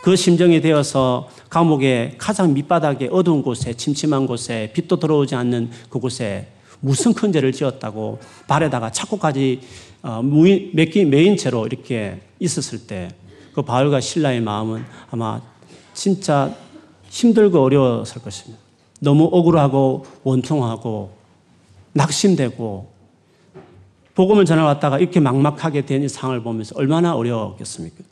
[0.02, 6.48] 그 심정이 되어서 감옥의 가장 밑바닥에 어두운 곳에 침침한 곳에 빛도 들어오지 않는 그곳에
[6.80, 9.60] 무슨 큰 죄를 지었다고 발에다가 착고까지
[10.02, 13.08] 어, 매인 채로 이렇게 있었을 때
[13.52, 15.40] 그 바울과 신라의 마음은 아마
[15.92, 16.54] 진짜
[17.08, 18.58] 힘들고 어려웠을 것입니다.
[19.00, 21.10] 너무 억울하고 원통하고
[21.92, 22.90] 낙심되고
[24.14, 28.04] 복음을 전해왔다가 이렇게 막막하게 된 이 상황을 보면서 얼마나 어려웠겠습니까?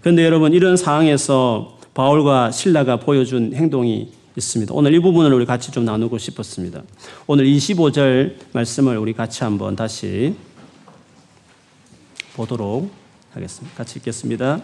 [0.00, 4.74] 그런데 여러분 이런 상황에서 바울과 신라가 보여준 행동이 있습니다.
[4.74, 6.82] 오늘 이 부분을 우리 같이 좀 나누고 싶었습니다.
[7.26, 10.34] 오늘 25절 말씀을 우리 같이 한번 다시
[12.36, 12.90] 보도록
[13.32, 13.74] 하겠습니다.
[13.76, 14.60] 같이 읽겠습니다.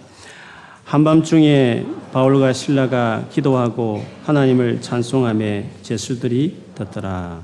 [0.85, 7.43] 한밤중에 바울과 신라가 기도하고 하나님을 찬송함에 제수들이 듣더라.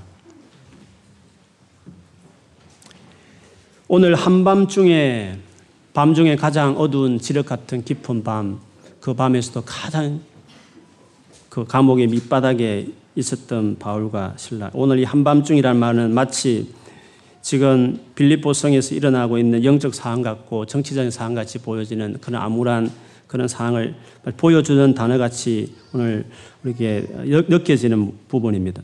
[3.89, 5.39] 오늘 한밤중에
[5.95, 8.61] 밤 중에 가장 어두운 지력 같은 깊은 밤,
[9.01, 10.21] 그 밤에서도 가장
[11.49, 14.71] 그 감옥의 밑바닥에 있었던 바울과 신라.
[14.75, 16.71] 오늘 이 한밤중이라는 말은 마치
[17.49, 22.91] 지금 빌립보성에서 일어나고 있는 영적 상황 같고 정치적인 상황 같이 보여지는 그런 암울한
[23.27, 23.95] 그런 상황을
[24.37, 26.27] 보여주는 단어 같이 오늘
[26.63, 27.07] 우리에게
[27.49, 28.83] 느껴지는 부분입니다.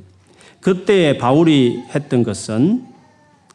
[0.63, 2.87] 그때 바울이 했던 것은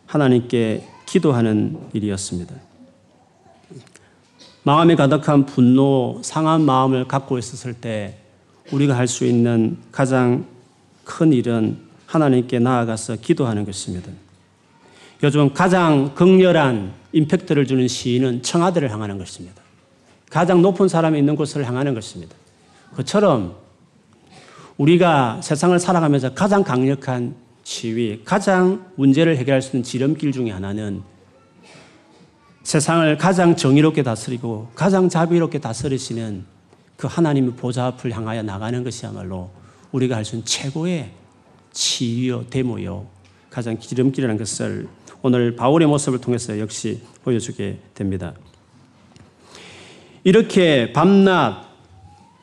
[0.05, 2.53] 하나님께 기도하는 일이었습니다.
[4.61, 8.19] 마음에 가득한 분노, 상한 마음을 갖고 있었을 때
[8.71, 10.45] 우리가 할 수 있는 가장
[11.03, 14.11] 큰 일은 하나님께 나아가서 기도하는 것입니다.
[15.21, 19.61] 요즘 가장 극렬한 임팩트를 주는 시인은 청와대를 향하는 것입니다.
[20.29, 22.35] 가장 높은 사람이 있는 곳을 향하는 것입니다.
[22.95, 23.55] 그처럼
[24.77, 31.01] 우리가 세상을 살아가면서 가장 강력한 시위, 가장 문제를 해결할 수 있는 지름길 중에 하나는
[32.63, 36.45] 세상을 가장 정의롭게 다스리고 가장 자비롭게 다스리시는
[36.95, 39.49] 그 하나님의 보좌 앞을 향하여 나가는 것이야말로
[39.91, 41.11] 우리가 할 수 있는 최고의
[41.71, 43.05] 치유요, 데모요,
[43.49, 44.87] 가장 기름길이라는 것을
[45.21, 48.33] 오늘 바울의 모습을 통해서 역시 보여주게 됩니다.
[50.23, 51.67] 이렇게 밤낮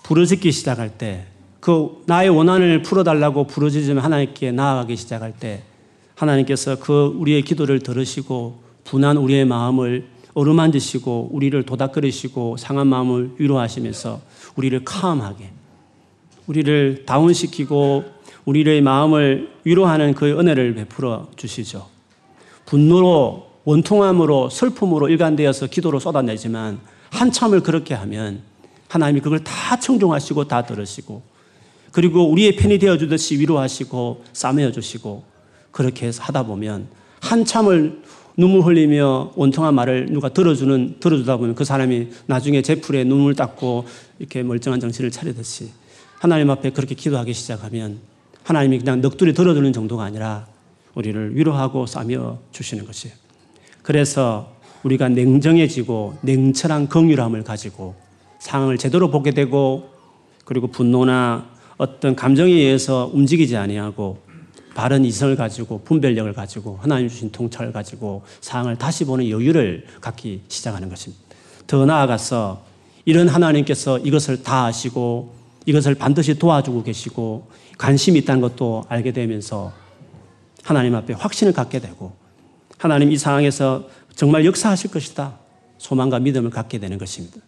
[0.02, 1.26] 부르짖기 시작할 때,
[1.60, 5.62] 그 나의 원한을 풀어달라고 부르짖으면 하나님께 나아가기 시작할 때,
[6.14, 14.20] 하나님께서 그 우리의 기도를 들으시고 분한 우리의 마음을 어루만지시고 우리를 도닥거리시고 상한 마음을 위로하시면서
[14.56, 15.50] 우리를 카함하게
[16.46, 18.04] 우리를 다운시키고
[18.44, 21.95] 우리의 마음을 위로하는 그 은혜를 베풀어 주시죠.
[22.66, 26.78] 분노로 원통함으로 슬픔으로 일관되어서 기도로 쏟아내지만
[27.10, 28.42] 한참을 그렇게 하면
[28.88, 31.22] 하나님이 그걸 다 청종하시고 다 들으시고
[31.92, 35.24] 그리고 우리의 편이 되어 주듯이 위로하시고 싸매어 주시고
[35.70, 36.88] 그렇게 해서 하다 보면
[37.20, 38.02] 한참을
[38.36, 43.86] 눈물 흘리며 원통한 말을 누가 들어주는 들어주다 보면 그 사람이 나중에 제풀에 눈물 닦고
[44.18, 45.70] 이렇게 멀쩡한 정신을 차리듯이
[46.18, 47.98] 하나님 앞에 그렇게 기도하기 시작하면
[48.44, 50.46] 하나님이 그냥 넋두리 들어주는 정도가 아니라
[50.96, 53.14] 우리를 위로하고 싸며 주시는 것이에요.
[53.82, 57.94] 그래서 우리가 냉정해지고 냉철한 긍휼함을 가지고
[58.40, 59.90] 상황을 제대로 보게 되고
[60.44, 64.18] 그리고 분노나 어떤 감정에 의해서 움직이지 아니하고
[64.74, 70.88] 바른 이성을 가지고 분별력을 가지고 하나님 주신 통찰을 가지고 상황을 다시 보는 여유를 갖기 시작하는
[70.88, 71.22] 것입니다.
[71.66, 72.62] 더 나아가서
[73.04, 75.34] 이런 하나님께서 이것을 다 아시고
[75.66, 79.72] 이것을 반드시 도와주고 계시고 관심이 있다는 것도 알게 되면서
[80.66, 82.12] 하나님 앞에 확신을 갖게 되고
[82.76, 85.38] 하나님 이 상황에서 정말 역사하실 것이다.
[85.78, 87.38] 소망과 믿음을 갖게 되는 것입니다.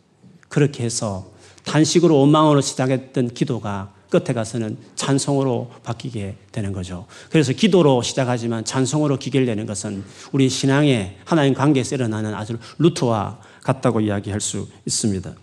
[0.49, 1.27] 그렇게 해서
[1.65, 7.07] 단식으로 원망으로 시작했던 기도가 끝에 가서는 찬송으로 바뀌게 되는 거죠.
[7.29, 14.41] 그래서 기도로 시작하지만 찬송으로 기결되는 것은 우리 신앙의 하나님 관계에서 일어나는 아주 루트와 같다고 이야기할
[14.41, 15.35] 수 있습니다.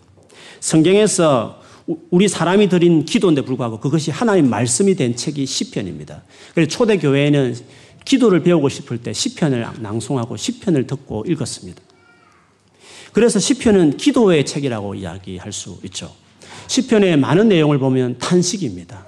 [0.62, 6.24] 성경에서 우리 사람이 드린 기도인데 불구하고 그것이 하나님 말씀이 된 책이 시편입니다.
[6.54, 7.56] 그래서 초대 교회에는
[8.06, 11.82] 기도를 배우고 싶을 때 시편을 낭송하고 시편을 듣고 읽었습니다.
[13.14, 16.12] 그래서 시편은 기도의 책이라고 이야기할 수 있죠.
[16.68, 19.06] 시편의 많은 내용을 보면 탄식입니다.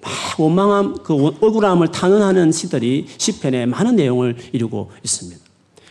[0.00, 5.40] 막 원망함, 그 억울함을 탄원하는 시들이 시편의 많은 내용을 이루고 있습니다.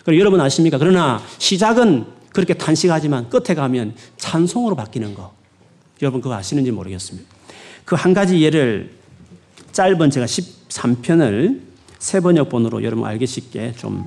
[0.04, 0.78] 그리고 여러분 아십니까?
[0.78, 5.34] 그러나 시작은 그렇게 탄식하지만 끝에 가면 찬송으로 바뀌는 거.
[6.04, 7.28] 여러분 그거 아시는지 모르겠습니다.
[7.86, 8.92] 그 한 가지 예를
[9.72, 11.62] 짧은 제가 13편을
[12.00, 14.06] 세 번역본으로 여러분 알기 쉽게 좀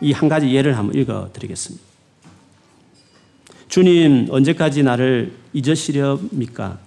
[0.00, 1.82] 이 한 가지 예를 한번 읽어 드리겠습니다.
[3.68, 6.78] 주님, 언제까지 나를 잊으시렵니까?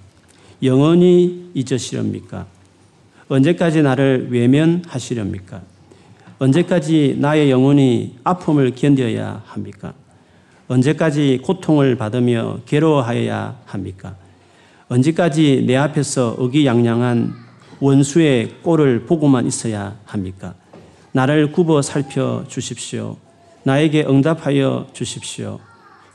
[0.64, 2.46] 영원히 잊으시렵니까?
[3.28, 5.62] 언제까지 나를 외면하시렵니까?
[6.40, 9.94] 언제까지 나의 영혼이 아픔을 견뎌야 합니까?
[10.68, 14.16] 언제까지 고통을 받으며 괴로워하여야 합니까?
[14.90, 17.34] 언제까지 내 앞에서 의기양양한
[17.80, 20.56] 원수의 꼴을 보고만 있어야 합니까?
[21.12, 23.18] 나를 굽어 살펴 주십시오.
[23.64, 25.60] 나에게 응답하여 주십시오.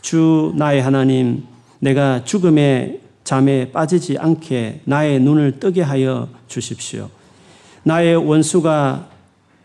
[0.03, 1.45] 주 나의 하나님,
[1.79, 7.11] 내가 죽음의 잠에 빠지지 않게 나의 눈을 뜨게 하여 주십시오.
[7.85, 9.09] 나의 원수가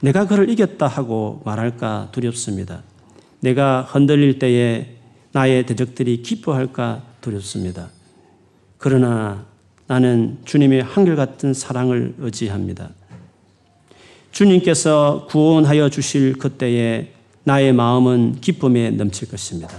[0.01, 2.83] 내가 그를 이겼다 하고 말할까 두렵습니다.
[3.39, 4.95] 내가 흔들릴 때에
[5.31, 7.89] 나의 대적들이 기뻐할까 두렵습니다.
[8.79, 9.45] 그러나
[9.87, 12.89] 나는 주님의 한결같은 사랑을 의지합니다.
[14.31, 17.11] 주님께서 구원하여 주실 그때에
[17.43, 19.69] 나의 마음은 기쁨에 넘칠 것입니다.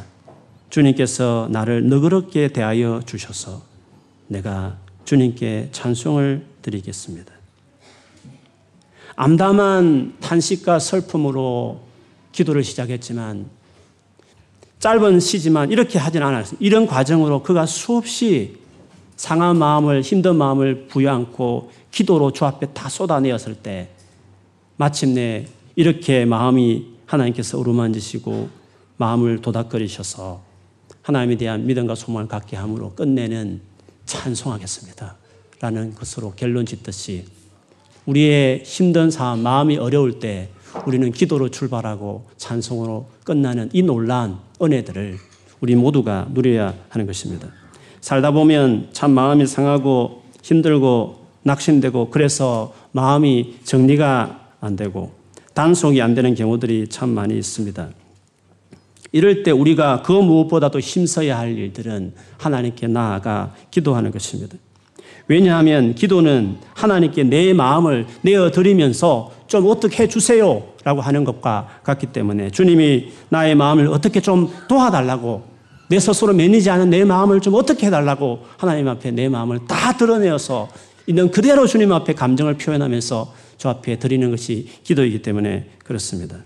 [0.69, 3.63] 주님께서 나를 너그럽게 대하여 주셔서
[4.29, 7.33] 내가 주님께 찬송을 드리겠습니다.
[9.17, 11.81] 암담한 탄식과 슬픔으로
[12.33, 13.47] 기도를 시작했지만
[14.79, 16.65] 짧은 시지만 이렇게 하진 않았습니다.
[16.65, 18.60] 이런 과정으로 그가 수없이
[19.21, 23.91] 상한 마음을 힘든 마음을 부여안고 기도로 주 앞에 다 쏟아내었을 때
[24.79, 28.49] 마침내 이렇게 마음이 하나님께서 어루만지시고
[28.97, 30.41] 마음을 도닥거리셔서
[31.03, 33.61] 하나님에 대한 믿음과 소망을 갖게 함으로 끝내는
[34.07, 35.17] 찬송하겠습니다.
[35.61, 37.27] 라는 것으로 결론 짓듯이
[38.07, 40.49] 우리의 힘든 상황, 마음이 어려울 때
[40.87, 45.19] 우리는 기도로 출발하고 찬송으로 끝나는 이 놀라운 은혜들을
[45.61, 47.60] 우리 모두가 누려야 하는 것입니다.
[48.01, 55.13] 살다 보면 참 마음이 상하고 힘들고 낙심되고 그래서 마음이 정리가 안 되고
[55.55, 57.89] 단속이 안 되는 경우들이 참 많이 있습니다.
[59.13, 64.57] 이럴 때 우리가 그 무엇보다도 힘써야 할 일들은 하나님께 나아가 기도하는 것입니다.
[65.27, 73.11] 왜냐하면 기도는 하나님께 내 마음을 내어드리면서 좀 어떻게 해주세요 라고 하는 것과 같기 때문에 주님이
[73.29, 75.50] 나의 마음을 어떻게 좀 도와달라고
[75.91, 80.69] 내 스스로 매니지 않은 내 마음을 좀 어떻게 해달라고 하나님 앞에 내 마음을 다 드러내어서
[81.09, 86.45] 있는 그대로 주님 앞에 감정을 표현하면서 주 앞에 드리는 것이 기도이기 때문에 그렇습니다.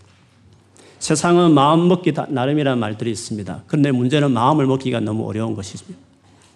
[0.99, 3.65] 세상은 마음 먹기 나름이라는 말들이 있습니다.
[3.67, 6.01] 그런데 문제는 마음을 먹기가 너무 어려운 것입니다.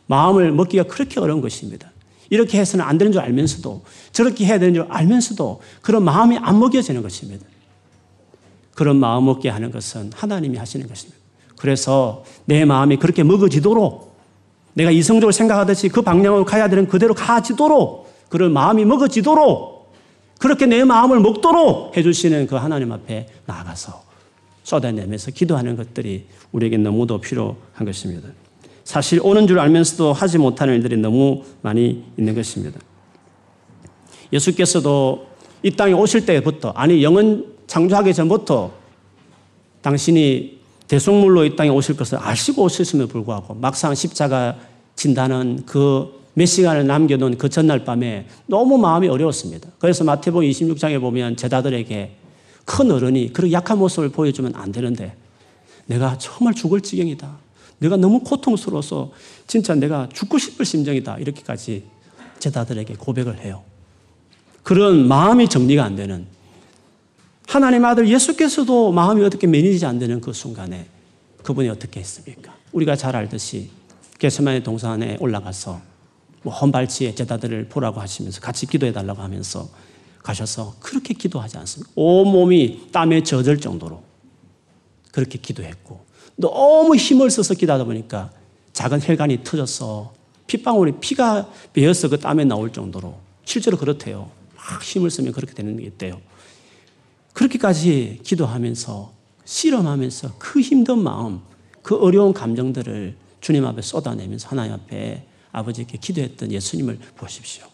[0.06, 1.92] 마음을 먹기가 그렇게 어려운 것입니다.
[2.30, 7.02] 이렇게 해서는 안 되는 줄 알면서도 저렇게 해야 되는 줄 알면서도 그런 마음이 안 먹여지는
[7.02, 7.44] 것입니다.
[8.74, 11.17] 그런 마음 먹게 하는 것은 하나님이 하시는 것입니다.
[11.58, 14.16] 그래서 내 마음이 그렇게 먹어지도록
[14.74, 19.92] 내가 이성적으로 생각하듯이 그 방향으로 가야 되는 그대로 가지도록 그런 마음이 먹어지도록
[20.38, 24.02] 그렇게 내 마음을 먹도록 해주시는 그 하나님 앞에 나아가서
[24.62, 28.28] 쏟아내면서 기도하는 것들이 우리에게 너무도 필요한 것입니다.
[28.84, 32.78] 사실 오는 줄 알면서도 하지 못하는 일들이 너무 많이 있는 것입니다.
[34.32, 35.26] 예수께서도
[35.62, 38.70] 이 땅에 오실 때부터, 아니, 영은 창조하기 전부터
[39.82, 40.57] 당신이
[40.88, 44.56] 대속물로 이 땅에 오실 것을 아시고 오셨음에도 불구하고 막상 십자가
[44.96, 49.70] 진다는 그 몇 시간을 남겨놓은 그 전날 밤에 너무 마음이 어려웠습니다.
[49.80, 52.12] 그래서 마태복음 26장에 보면 제자들에게
[52.64, 55.16] 큰 어른이 그런 약한 모습을 보여주면 안 되는데
[55.86, 57.38] 내가 정말 죽을 지경이다.
[57.78, 59.10] 내가 너무 고통스러워서
[59.48, 61.18] 진짜 내가 죽고 싶을 심정이다.
[61.18, 61.82] 이렇게까지
[62.38, 63.64] 제자들에게 고백을 해요.
[64.62, 66.24] 그런 마음이 정리가 안 되는
[67.48, 70.86] 하나님 아들 예수께서도 마음이 어떻게 매니지 안 되는 그 순간에
[71.42, 72.54] 그분이 어떻게 했습니까?
[72.72, 73.70] 우리가 잘 알듯이
[74.18, 75.80] 게세마네 동산에 올라가서
[76.42, 79.66] 뭐 헌발치에 제자들을 보라고 하시면서 같이 기도해 달라고 하면서
[80.22, 81.90] 가셔서 그렇게 기도하지 않습니다.
[81.94, 84.02] 온몸이 땀에 젖을 정도로
[85.10, 86.04] 그렇게 기도했고
[86.36, 88.30] 너무 힘을 써서 기도하다 보니까
[88.74, 90.12] 작은 혈관이 터져서
[90.48, 94.30] 핏방울이 피가 배어서 그 땀에 나올 정도로 실제로 그렇대요.
[94.54, 96.20] 막 힘을 쓰면 그렇게 되는 게 있대요.
[97.38, 99.12] 그렇게까지 기도하면서
[99.44, 101.40] 실험하면서 그 힘든 마음,
[101.82, 107.64] 그 어려운 감정들을 주님 앞에 쏟아내면서 하나님 앞에 아버지께 기도했던 예수님을 보십시오.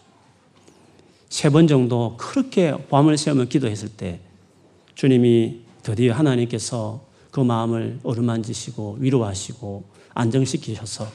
[1.30, 4.20] 세 번 정도 그렇게 밤을 새우며 기도했을 때
[4.96, 11.08] 주님이 드디어 하나님께서 그 마음을 어루만지시고 위로하시고 안정시키셔서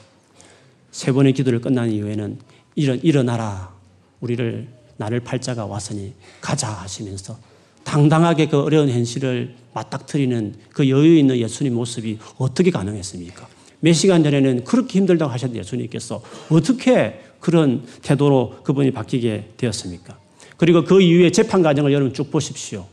[0.90, 2.40] 세 번의 기도를 끝난 이후에는
[2.74, 3.72] 일어, 일어나라.
[4.20, 7.38] 우리를 나를 팔자가 왔으니 가자 하시면서
[7.84, 13.48] 당당하게 그 어려운 현실을 맞닥뜨리는 그 여유 있는 예수님 모습이 어떻게 가능했습니까?
[13.80, 20.18] 몇 시간 전에는 그렇게 힘들다고 하셨는데 예수님께서 어떻게 그런 태도로 그분이 바뀌게 되었습니까?
[20.56, 22.86] 그리고 그 이후에 재판 과정을 여러분 쭉 보십시오.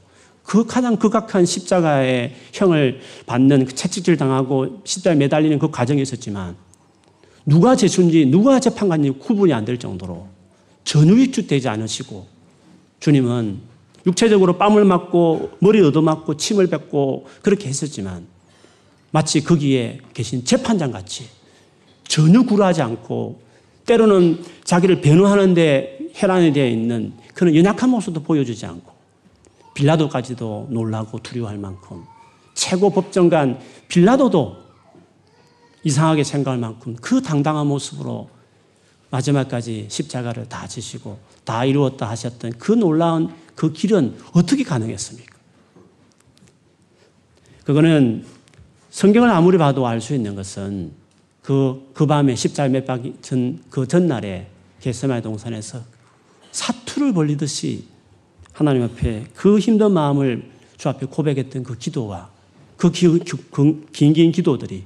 [0.43, 6.55] 그 가장 극악한 십자가의 형을 받는 그 채찍질 당하고 십자가에 매달리는 그 과정이 있었지만
[7.45, 10.27] 누가 재수인지 누가 재판관인지 구분이 안 될 정도로
[10.85, 12.25] 전혀 위축되지 않으시고
[13.01, 13.59] 주님은
[14.07, 18.25] 육체적으로 뺨을 맞고 머리 얻어맞고 침을 뱉고 그렇게 했었지만
[19.11, 21.27] 마치 거기에 계신 재판장 같이
[22.07, 23.41] 전혀 굴하지 않고
[23.85, 28.93] 때로는 자기를 변호하는데 혈안이 되어 있는 그런 연약한 모습도 보여주지 않고
[29.73, 32.03] 빌라도까지도 놀라고 두려워할 만큼
[32.55, 34.55] 최고 법정관 빌라도도
[35.83, 38.29] 이상하게 생각할 만큼 그 당당한 모습으로
[39.09, 45.35] 마지막까지 십자가를 다 지시고 다 이루었다 하셨던 그 놀라운 그 길은 어떻게 가능했습니까?
[47.65, 48.23] 그거는
[48.91, 50.91] 성경을 아무리 봐도 알 수 있는 것은
[51.41, 52.35] 그, 그 밤에
[52.85, 54.47] 박이 전, 그 전날에
[54.79, 55.81] 게세마의 동산에서
[56.51, 57.85] 사투를 벌리듯이
[58.53, 62.29] 하나님 앞에 그 힘든 마음을 주 앞에 고백했던 그 기도와
[62.77, 64.83] 그 긴긴 기도들이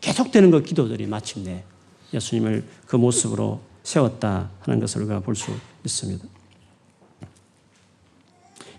[0.00, 1.64] 계속되는 그 기도들이 마침내
[2.14, 5.50] 예수님을 그 모습으로 세웠다 하는 것을 우리가 볼 수
[5.84, 6.41] 있습니다.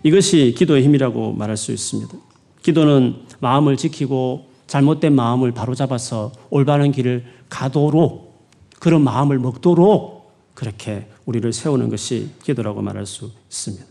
[0.04, 2.14] 이것이 기도의 힘이라고 말할 수 있습니다.
[2.62, 8.48] 기도는 마음을 지키고 잘못된 마음을 바로잡아서 올바른 길을 가도록
[8.78, 13.84] 그런 마음을 먹도록 그렇게 우리를 세우는 것이 기도라고 말할 수 있습니다.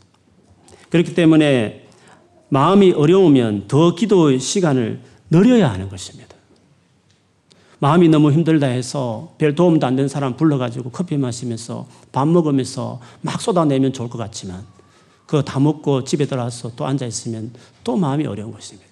[0.89, 1.87] 그렇기 때문에
[2.49, 5.01] 마음이 어려우면 더 기도 시간을
[5.31, 6.33] 늘려야 하는 것입니다.
[7.79, 13.41] 마음이 너무 힘들다 해서 별 도움도 안 된 사람 불러가지고 커피 마시면서 밥 먹으면서 막
[13.41, 14.63] 쏟아내면 좋을 것 같지만
[15.33, 17.53] 그거 다 먹고 집에 들어와서 또 앉아있으면
[17.83, 18.87] 또 마음이 어려운 것입니다.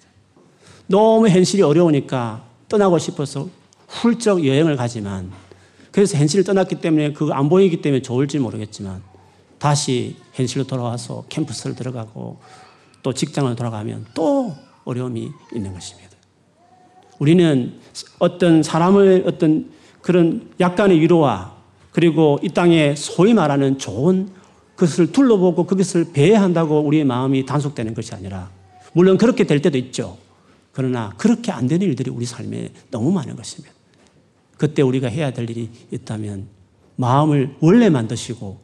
[0.88, 3.48] 너무 현실이 어려우니까 떠나고 싶어서
[3.86, 5.30] 훌쩍 여행을 가지만
[5.92, 9.04] 그래서 hen실을 떠났기 때문에 그거 안 보이기 때문에 좋을지 모르겠지만
[9.60, 12.38] 다시 hen실로 돌아와서 캠퍼스를 들어가고
[13.04, 16.10] 또 직장을 돌아가면 또 어려움이 있는 것입니다.
[17.20, 17.78] 우리는
[18.18, 19.70] 어떤 사람을 어떤
[20.00, 21.54] 그런 약간의 위로와
[21.92, 24.41] 그리고 이 땅에 소위 말하는 좋은
[24.82, 28.50] 것을 둘러보고 그것을 배회한다고 우리의 마음이 단속되는 것이 아니라
[28.92, 30.18] 물론 그렇게 될 때도 있죠.
[30.72, 33.72] 그러나 그렇게 안 되는 일들이 우리 삶에 너무 많은 것입니다.
[34.58, 36.48] 그때 우리가 해야 될 일이 있다면
[36.96, 38.60] 마음을 원래 만드시고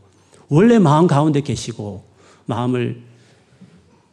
[0.49, 2.03] 원래 마음 가운데 계시고
[2.47, 3.01] 마음을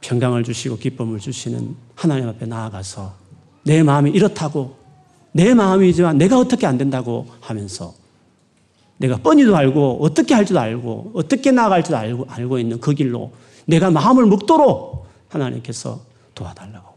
[0.02, 3.16] 평강을 주시고 기쁨을 주시는 하나님 앞에 나아가서
[3.64, 4.78] 내 마음이 이렇다고
[5.32, 7.94] 내 마음이지만 내가 어떻게 안 된다고 하면서
[8.98, 13.32] 내가 뻔히도 알고 어떻게 할 줄도 알고 어떻게 나아갈 줄도 알고, 알고 있는 그 길로
[13.66, 16.02] 내가 마음을 먹도록 하나님께서
[16.34, 16.94] 도와달라고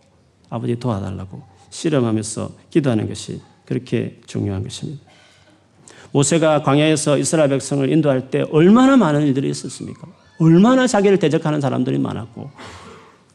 [0.50, 5.02] 아버지 도와달라고 실험하면서 기도하는 것이 그렇게 중요한 것입니다.
[6.12, 10.06] 모세가 광야에서 이스라엘 백성을 인도할 때 얼마나 많은 일들이 있었습니까?
[10.38, 12.50] 얼마나 자기를 대적하는 사람들이 많았고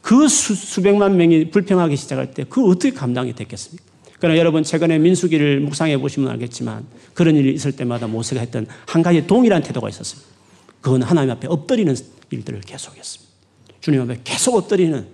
[0.02, 3.93] 그 수, 백만 명이 불평하기 시작할 때 그 어떻게 감당이 됐겠습니까?
[4.24, 9.28] 그러나 여러분 최근에 민수기를 묵상해 보시면 알겠지만 그런 일이 있을 때마다 모세가 했던 한 가지
[9.28, 10.30] 동일한 태도가 있었습니다.
[10.80, 11.94] 그건 하나님 앞에 엎드리는
[12.30, 13.34] 일들을 계속했습니다.
[13.82, 15.06] 주님 앞에 계속 엎드리는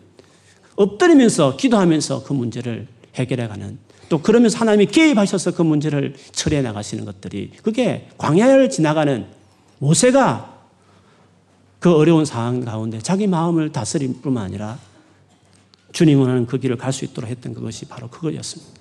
[0.76, 3.80] 엎드리면서 기도하면서 그 문제를 해결해가는
[4.10, 9.26] 또 그러면서 하나님이 개입하셔서 그 문제를 처리해 나가시는 것들이 그게 광야를 지나가는
[9.80, 10.56] 모세가
[11.80, 14.78] 그 어려운 상황 가운데 자기 마음을 다스릴 뿐만 아니라
[15.94, 18.79] 주님 원하는 그 길을 갈 수 있도록 했던 그것이 바로 그거였습니다.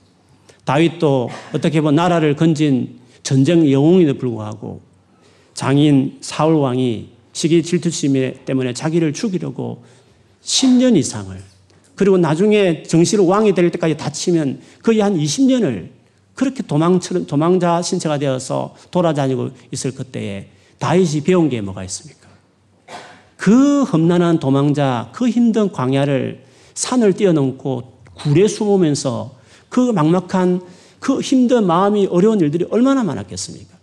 [0.68, 4.82] 다윗도 어떻게 보면 나라를 건진 전쟁 영웅에도 불구하고
[5.54, 9.82] 장인 사울 왕이 시기 질투심 때문에 자기를 죽이려고
[10.42, 11.40] 10년 이상을
[11.94, 15.88] 그리고 나중에 정시로 왕이 될 때까지 다치면 거의 한 20년을
[16.34, 20.48] 그렇게 도망처럼 도망자 신체가 되어서 돌아다니고 있을 그때에
[20.78, 22.28] 다윗이 배운 게 뭐가 있습니까?
[23.36, 26.44] 그 험난한 도망자, 그 힘든 광야를
[26.74, 29.37] 산을 뛰어넘고 굴에 숨으면서
[29.68, 30.62] 그 막막한
[31.00, 33.76] 그 힘든 마음이 어려운 일들이 얼마나 많았겠습니까?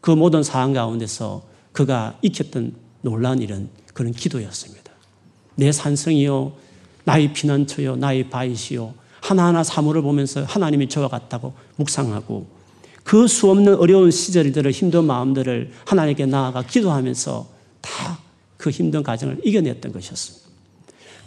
[0.00, 1.42] 그 모든 상황 가운데서
[1.72, 4.90] 그가 익혔던 놀라운 일은 그런 기도였습니다.
[5.56, 6.52] 내 산성이요,
[7.04, 12.46] 나의 피난처요, 나의 바위시요, 하나하나 사물을 보면서 하나님이 저와 같다고 묵상하고
[13.04, 17.46] 그 수없는 어려운 시절들을 힘든 마음들을 하나님께 나아가 기도하면서
[17.80, 20.49] 다 그 힘든 과정을 이겨냈던 것이었습니다.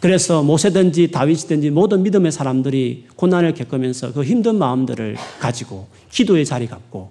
[0.04, 7.10] 그래서 모세든지 다윗이든지 모든 믿음의 사람들이 고난을 겪으면서 그 힘든 마음들을 가지고 기도의 자리 갖고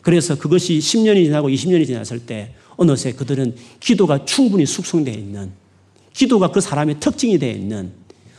[0.00, 5.52] 그래서 그것이 10년이 지나고 20년이 지났을 때 어느새 그들은 기도가 충분히 숙성되어 있는
[6.14, 7.92] 기도가 그 사람의 특징이 되어 있는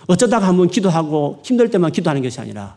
[0.08, 2.76] 어쩌다가 한번 기도하고 힘들 때만 기도하는 것이 아니라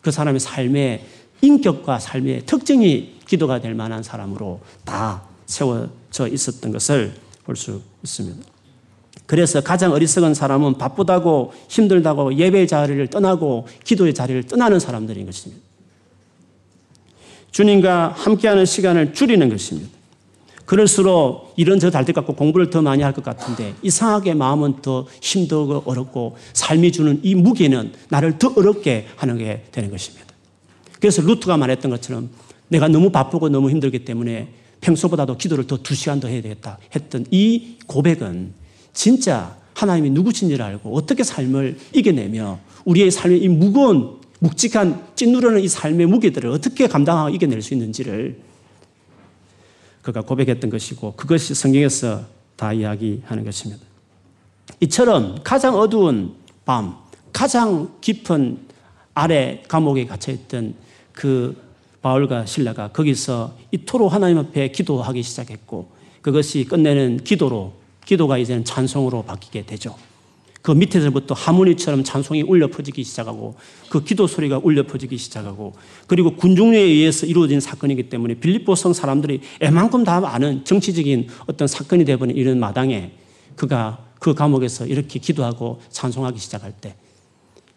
[0.00, 1.04] 그 사람의 삶의
[1.42, 7.12] 인격과 삶의 특징이 기도가 될 만한 사람으로 다 세워져 있었던 것을
[7.44, 8.49] 볼 수 있습니다.
[9.30, 15.62] 그래서 가장 어리석은 사람은 바쁘다고 힘들다고 예배의 자리를 떠나고 기도의 자리를 떠나는 사람들인 것입니다.
[17.52, 19.88] 주님과 함께하는 시간을 줄이는 것입니다.
[20.64, 26.36] 그럴수록 이런저 달들 같고 공부를 더 많이 할 것 같은데 이상하게 마음은 더 힘들고 어렵고
[26.52, 30.26] 삶이 주는 이 무게는 나를 더 어렵게 하는 게 되는 것입니다.
[30.98, 32.30] 그래서 루트가 말했던 것처럼
[32.66, 34.48] 내가 너무 바쁘고 너무 힘들기 때문에
[34.80, 38.58] 평소보다도 기도를 더 두 시간 더 해야 되겠다 했던 이 고백은
[38.92, 46.06] 진짜 하나님이 누구신지를 알고 어떻게 삶을 이겨내며 우리의 삶의 이 무거운 묵직한 찐누르는 이 삶의
[46.06, 48.40] 무게들을 어떻게 감당하고 이겨낼 수 있는지를
[50.02, 52.24] 그가 고백했던 것이고 그것이 성경에서
[52.56, 53.82] 다 이야기하는 것입니다.
[54.80, 56.34] 이처럼 가장 어두운
[56.64, 56.96] 밤,
[57.32, 58.58] 가장 깊은
[59.14, 60.74] 아래 감옥에 갇혀있던
[61.12, 61.56] 그
[62.00, 65.90] 바울과 신라가 거기서 이토록 하나님 앞에 기도하기 시작했고
[66.22, 67.72] 그것이 끝내는 기도로,
[68.10, 69.94] 기도가 이제는 찬송으로 바뀌게 되죠.
[70.62, 73.54] 그 밑에서부터 하모니처럼 찬송이 울려 퍼지기 시작하고
[73.88, 75.74] 그 기도 소리가 울려 퍼지기 시작하고
[76.06, 82.04] 그리고 군중에 의해서 이루어진 사건이기 때문에 빌립보 성 사람들이 애만큼 다 아는 정치적인 어떤 사건이
[82.04, 83.12] 되어버린 이런 마당에
[83.56, 86.96] 그가 그 감옥에서 이렇게 기도하고 찬송하기 시작할 때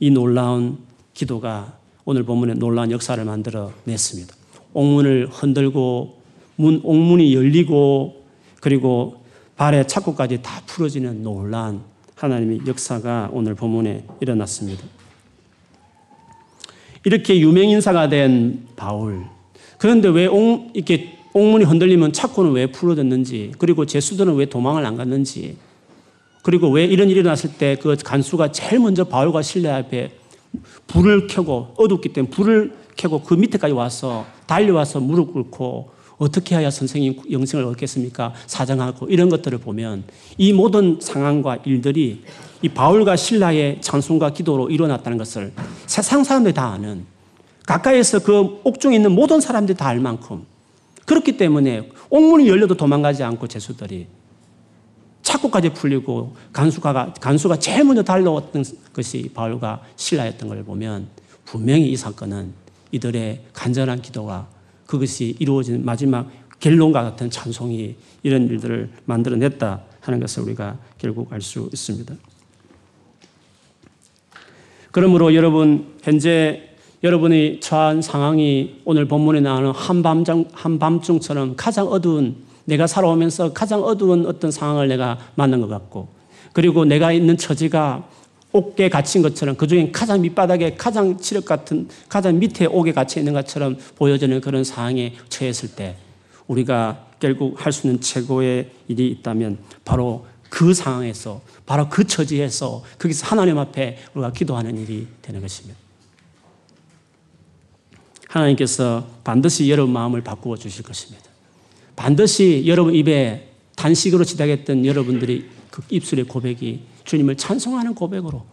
[0.04, 0.80] 이 놀라운
[1.14, 4.36] 기도가 오늘 본문에 놀라운 역사를 만들어 냈습니다.
[4.74, 6.18] 옥문을 흔들고
[6.58, 8.22] 문, 옥문이 열리고
[8.60, 9.23] 그리고
[9.56, 11.82] 발의 착고까지 다 풀어지는 놀라운
[12.16, 14.84] 하나님의 역사가 오늘 본문에 일어났습니다.
[17.06, 19.26] 이렇게 유명 인사가 된 바울.
[19.78, 25.58] 그런데 왜 옥, 이렇게 옥문이 흔들리면 차코는 왜 풀어졌는지, 그리고 제수들은 왜 도망을 안 갔는지,
[26.44, 30.12] 그리고 왜 이런 일이 일어났을 때 그 간수가 제일 먼저 바울과 신뢰 앞에
[30.88, 35.92] 불을 켜고 어둡기 때문에 불을 캐고 그 밑에까지 와서 달려와서 무릎 꿇고
[36.24, 38.34] 어떻게 해야 선생님 영생을 얻겠습니까?
[38.48, 40.04] 사정하고 이런 것들을 보면
[40.38, 42.24] 이 모든 상황과 일들이
[42.62, 45.52] 이 바울과 신라의 찬송과 기도로 일어났다는 것을
[45.86, 47.06] 세상 사람들이 다 아는
[47.66, 50.46] 가까이에서 그 옥중에 있는 모든 사람들이 다 알 만큼
[51.06, 54.08] 그렇기 때문에 옥문이 열려도 도망가지 않고 제수들이
[55.22, 58.64] 착고까지 풀리고 간수가, 간수가 제일 먼저 달려왔던
[58.94, 61.08] 것이 바울과 신라였던 걸 보면
[61.46, 62.54] 분명히 이 사건은
[62.92, 64.48] 이들의 간절한 기도가
[64.94, 66.30] 그것이 이루어진 마지막
[66.60, 72.14] 결론과 같은 찬송이 이런 일들을 만들어냈다 하는 것을 우리가 결국 알 수 있습니다.
[74.92, 82.36] 그러므로 여러분 현재 여러분이 처한 상황이 오늘 본문에 나오는 한밤중, 한밤중처럼 가장 어두운
[82.66, 86.08] 내가 살아오면서 가장 어두운 어떤 상황을 내가 만난 것 같고
[86.54, 88.08] 그리고 내가 있는 처지가
[88.54, 93.34] 옥에 갇힌 것처럼 그 중에 가장 밑바닥에 가장 치력 같은 가장 밑에 옥에 갇혀 있는
[93.34, 95.98] 것처럼 보여지는 그런 상황에 처했을 때
[96.48, 103.26] 우리가 결국 할 수 있는 최고의 일이 있다면 바로 그 상황에서 바로 그 처지에서 거기서
[103.26, 105.80] 하나님 앞에 우리가 기도하는 일이 되는 것입니다.
[108.28, 111.24] 하나님께서 반드시 여러분 마음을 바꾸어 주실 것입니다.
[111.96, 118.46] 반드시 여러분 입에 단식으로 지닥했던 여러분들이 그 입술의 고백이 주님을 찬송하는 고백으로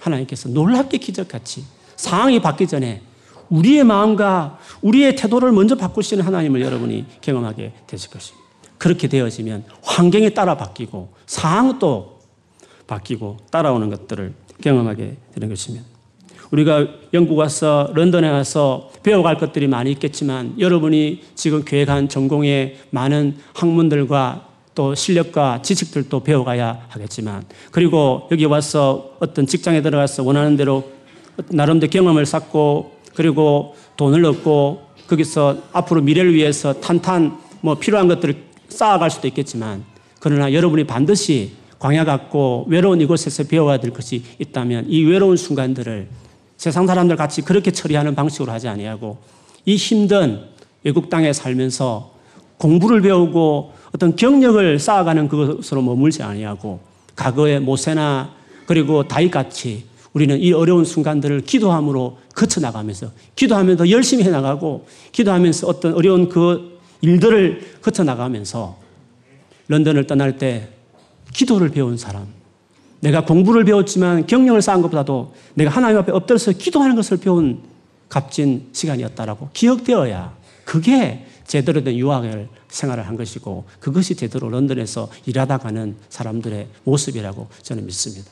[0.00, 1.64] 하나님께서 놀랍게 기적같이
[1.96, 3.02] 상황이 바뀌기 전에
[3.50, 8.44] 우리의 마음과 우리의 태도를 먼저 바꾸시는 하나님을 여러분이 경험하게 되실 것입니다.
[8.78, 12.20] 그렇게 되어지면 환경에 따라 바뀌고 상황도
[12.86, 15.86] 바뀌고 따라오는 것들을 경험하게 되는 것입니다.
[16.50, 24.53] 우리가 영국 와서 런던에 와서 배워갈 것들이 많이 있겠지만 여러분이 지금 계획한 전공의 많은 학문들과
[24.74, 30.90] 또 실력과 지식들도 배워가야 하겠지만 그리고 여기 와서 어떤 직장에 들어가서 원하는 대로
[31.48, 38.36] 나름대로 경험을 쌓고 그리고 돈을 얻고 거기서 앞으로 미래를 위해서 탄탄 뭐 필요한 것들을
[38.68, 39.84] 쌓아갈 수도 있겠지만
[40.18, 46.08] 그러나 여러분이 반드시 광야 같고 외로운 이곳에서 배워야 될 것이 있다면 이 외로운 순간들을
[46.56, 49.18] 세상 사람들 같이 그렇게 처리하는 방식으로 하지 아니하고
[49.66, 50.40] 이 힘든
[50.82, 52.14] 외국 땅에 살면서
[52.58, 56.80] 공부를 배우고 어떤 경력을 쌓아가는 그것으로 머물지 아니하고
[57.14, 58.32] 과거의 모세나
[58.66, 65.68] 그리고 다윗 같이 우리는 이 어려운 순간들을 기도함으로 거쳐 나가면서 기도하면서 열심히 해 나가고 기도하면서
[65.68, 68.78] 어떤 어려운 그 일들을 거쳐 나가면서
[69.68, 70.70] 런던을 떠날 때
[71.32, 72.26] 기도를 배운 사람.
[72.98, 77.60] 내가 공부를 배웠지만 경력을 쌓은 것보다도 내가 하나님 앞에 엎드려서 기도하는 것을 배운
[78.08, 80.34] 값진 시간이었다라고 기억되어야
[80.64, 87.86] 그게 제대로 된 유학을 생활을 한 것이고 그것이 제대로 런던에서 일하다 가는 사람들의 모습이라고 저는
[87.86, 88.30] 믿습니다.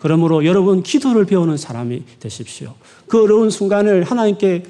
[0.00, 2.74] 그러므로 여러분 기도를 배우는 사람이 되십시오.
[3.08, 4.64] 그 어려운 순간을 하나님께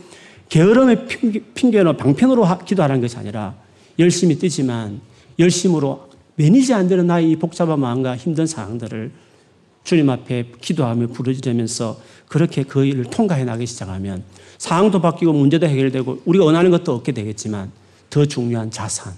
[0.49, 1.09] 게으름의
[1.55, 3.57] 핑계로 방편으로 기도하는 것이 아니라
[3.99, 5.01] 열심히 뛰지만
[5.39, 9.11] 열심으로 매니지 안 되는 나의 이 복잡한 마음과 힘든 상황들을
[9.85, 14.25] 주님 앞에 기도하며 부르짖으면서 그렇게 그 일을 통과해 나기 시작하면
[14.59, 17.71] 상황도 바뀌고 문제도 해결되고 우리가 원하는 것도 얻게 되겠지만
[18.11, 19.13] 더 중요한 자산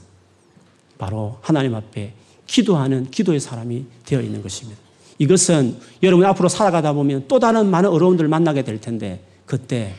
[0.98, 2.14] 바로 하나님 앞에
[2.46, 4.80] 기도하는 기도의 사람이 되어 있는 것입니다.
[5.18, 9.94] 이것은 여러분 앞으로 살아가다 보면 또 다른 많은 어려움들을 만나게 될 텐데 그때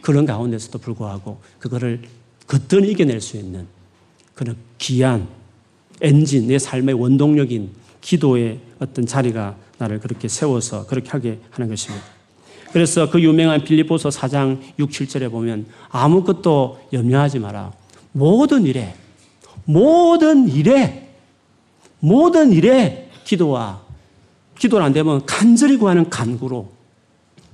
[0.00, 2.02] 그런 가운데서도 불구하고 그거를
[2.46, 3.66] 그뜬 이겨낼 수 있는
[4.34, 5.28] 그런 귀한
[6.00, 12.04] 엔진, 내 삶의 원동력인 기도의 어떤 자리가 나를 그렇게 세워서 그렇게 하게 하는 것입니다.
[12.72, 17.72] 그래서 그 유명한 빌립보서 4장 6, 7절에 보면 아무것도 염려하지 마라.
[18.12, 18.94] 모든 일에,
[19.64, 21.10] 모든 일에,
[22.00, 23.80] 모든 일에 기도와
[24.58, 26.70] 기도를 안 되면 간절히 구하는 간구로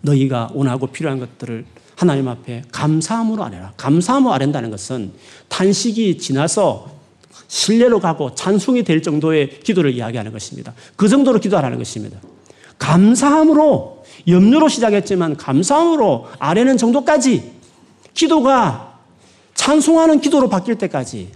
[0.03, 1.65] 너희가 원하고 필요한 것들을
[1.97, 3.75] 하나님 앞에 감사함으로 아뢰라.
[3.77, 5.13] 감사함으로 아랜다는 것은
[5.49, 6.91] 탄식이 지나서
[7.53, 10.73] 신뢰로 가고 찬송이 될 정도의 기도를 이야기하는 것입니다.
[10.97, 12.19] 그 정도로 기도하라는 것입니다.
[12.79, 17.53] 감사함으로 염려로 시작했지만 감사함으로 아래는 정도까지
[18.15, 18.99] 기도가
[19.53, 21.29] 찬송하는 기도로 바뀔 때까지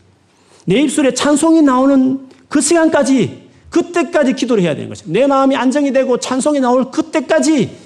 [0.65, 5.21] 내 입술에 찬송이 나오는 그 시간까지 그때까지 기도를 해야 되는 것입니다.
[5.21, 7.77] 내 마음이 안정이 되고 찬송이 나올 그때까지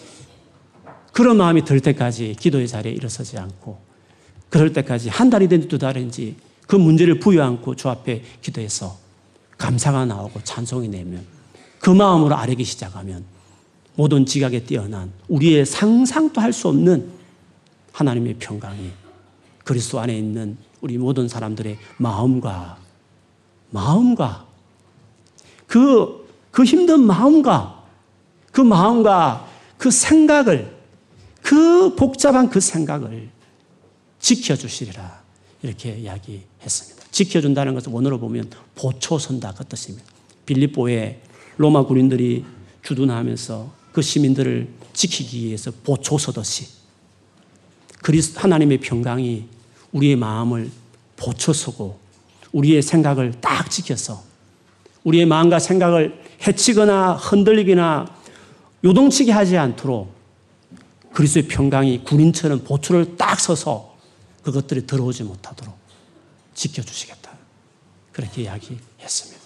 [1.12, 3.80] 그런 마음이 들 때까지 기도의 자리에 일어서지 않고
[4.50, 6.36] 그럴 때까지 한 달이든지 두 달인지
[6.70, 8.96] 그 문제를 부여 안고 주 앞에 기도해서
[9.58, 11.26] 감사가 나오고 찬송이 내면
[11.80, 13.24] 그 마음으로 아뢰기 시작하면
[13.96, 17.10] 모든 지각에 뛰어난 우리의 상상도 할 수 없는
[17.90, 18.88] 하나님의 평강이
[19.64, 22.78] 그리스도 안에 있는 우리 모든 사람들의 마음과
[23.70, 24.46] 마음과
[25.66, 27.82] 그, 그 힘든 마음과
[28.52, 30.72] 그 마음과 그 생각을
[31.42, 33.28] 그 복잡한 그 생각을
[34.20, 35.19] 지켜주시리라.
[35.62, 37.06] 이렇게 이야기했습니다.
[37.10, 40.06] 지켜준다는 것을 원어로 보면 보초선다 그 뜻입니다.
[40.46, 41.20] 빌립보에
[41.56, 42.44] 로마 군인들이
[42.82, 46.66] 주둔하면서 그 시민들을 지키기 위해서 보초서듯이
[48.02, 49.44] 그리스 하나님의 평강이
[49.92, 50.70] 우리의 마음을
[51.16, 51.98] 보초서고
[52.52, 54.22] 우리의 생각을 딱 지켜서
[55.04, 58.06] 우리의 마음과 생각을 해치거나 흔들리거나
[58.84, 60.12] 요동치게 하지 않도록
[61.12, 63.89] 그리스도의 평강이 군인처럼 보초를 딱 서서
[64.42, 65.74] 그것들이 들어오지 못하도록
[66.54, 67.30] 지켜주시겠다.
[68.12, 69.40] 그렇게 이야기했습니다.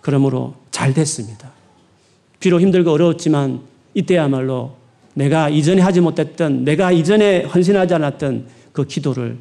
[0.00, 1.52] 그러므로 잘 됐습니다.
[2.38, 3.62] 비록 힘들고 어려웠지만
[3.94, 4.76] 이때야말로
[5.14, 9.38] 내가 이전에 하지 못했던, 내가 이전에 헌신하지 않았던 그 기도를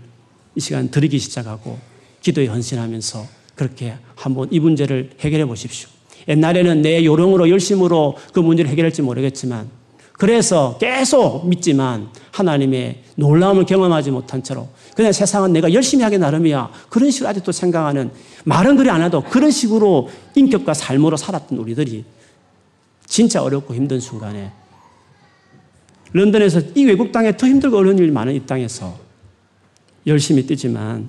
[0.56, 1.80] 이 시간 드리기 시작하고
[2.22, 5.90] 기도에 헌신하면서 그렇게 한번 이 문제를 해결해 보십시오.
[6.28, 9.70] 옛날에는 내 요령으로 열심으로 그 문제를 해결할지 모르겠지만
[10.20, 16.72] 그래서 계속 믿지만 하나님의 놀라움을 경험하지 못한 채로 그냥 세상은 내가 열심히 하기 나름이야.
[16.90, 18.12] 그런 식으로 아직도 생각하는
[18.44, 22.04] 말은 그리 안 해도 그런 식으로 인격과 삶으로 살았던 우리들이
[23.06, 24.52] 진짜 어렵고 힘든 순간에
[26.12, 29.00] 런던에서 이 외국 땅에 더 힘들고 어려운 일이 많은 이 땅에서
[30.06, 31.08] 열심히 뛰지만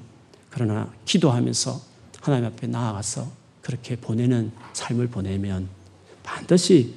[0.51, 1.81] 그러나 기도하면서
[2.21, 3.27] 하나님 앞에 나아가서
[3.61, 5.69] 그렇게 보내는 삶을 보내면
[6.23, 6.95] 반드시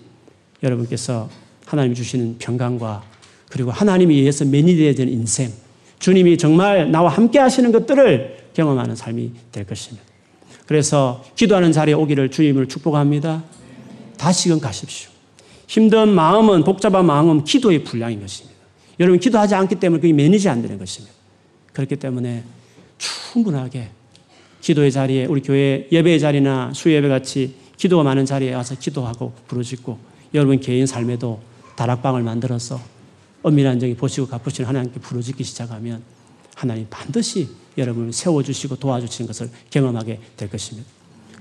[0.62, 1.28] 여러분께서
[1.66, 3.04] 하나님 주시는 평강과
[3.50, 5.52] 그리고 하나님에 의해서 매니되어지는 인생,
[6.00, 10.04] 주님이 정말 나와 함께 하시는 것들을 경험하는 삶이 될 것입니다.
[10.66, 13.44] 그래서 기도하는 자리에 오기를 주님을 축복합니다.
[14.18, 15.12] 다시금 가십시오.
[15.68, 18.58] 힘든 마음은, 복잡한 마음은 기도의 분량인 것입니다.
[19.00, 21.14] 여러분, 기도하지 않기 때문에 그게 매니지 안 되는 것입니다.
[21.74, 22.44] 그렇기 때문에
[22.98, 23.90] 충분하게
[24.62, 29.98] 기도의 자리에 우리 교회 예배의 자리나 수예배 같이 기도가 많은 자리에 와서 기도하고 부르짖고
[30.34, 31.42] 여러분 개인 삶에도
[31.76, 32.80] 다락방을 만들어서
[33.42, 36.02] 엄밀한 정이 보시고 갚으시는 하나님께 부르짖기 시작하면
[36.56, 40.88] 하나님 반드시 여러분을 세워주시고 도와주시는 것을 경험하게 될 것입니다.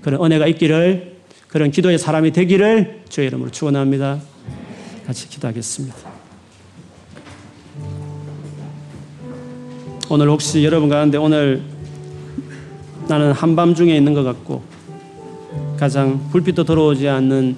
[0.01, 1.17] 그런 은혜가 있기를
[1.47, 4.19] 그런 기도의 사람이 되기를 주의 이름으로 축원합니다.
[5.05, 5.95] 같이 기도하겠습니다.
[10.09, 11.63] 오늘 혹시 여러분 가운데 오늘
[13.07, 14.63] 나는 한밤중에 있는 것 같고
[15.77, 17.55] 가장 불빛도 들어오지 않는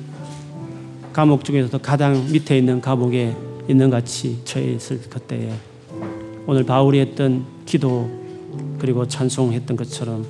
[1.15, 3.33] 감옥 중에서도 가장 밑에 있는 감옥에
[3.69, 5.49] 있는 같이 처해 있을 그때에
[6.45, 8.09] 오늘 바울이 했던 기도
[8.79, 10.25] 그리고 찬송했던 것처럼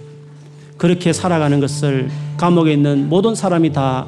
[0.78, 4.06] 그렇게 살아가는 것을 감옥에 있는 모든 사람이 다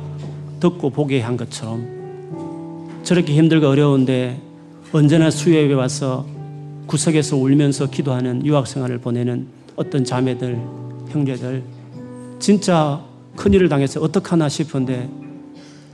[0.60, 4.40] 듣고 보게 한 것처럼 저렇게 힘들고 어려운데
[4.92, 6.28] 언제나 수요일에 와서
[6.86, 9.48] 구석에서 울면서 기도하는 유학 생활을 보내는
[9.78, 10.62] 어떤 자매들
[11.10, 11.64] 형제들
[12.38, 13.04] 진짜
[13.36, 15.10] 큰일을 당해서 어떡하나 싶은데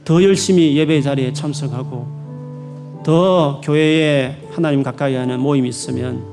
[0.06, 6.24] 더 열심히 예배 자리에 참석하고 더 교회에 하나님 가까이 하는 모임이 있으면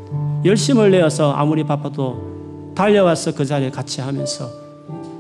[0.45, 4.49] 열심을 내어서 아무리 바빠도 달려와서 그 자리에 같이 하면서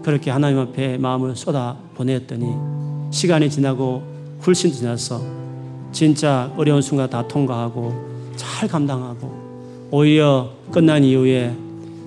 [0.02, 2.46] 그렇게 하나님 앞에 마음을 쏟아 보냈더니
[3.10, 4.02] 시간이 지나고
[4.46, 5.20] 훨씬 지나서
[5.92, 7.92] 진짜 어려운 순간 다 통과하고
[8.36, 11.54] 잘 감당하고 오히려 끝난 이후에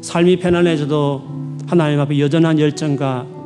[0.02, 1.22] 삶이 편안해져도
[1.68, 3.43] 하나님 앞에 여전한 열정과 그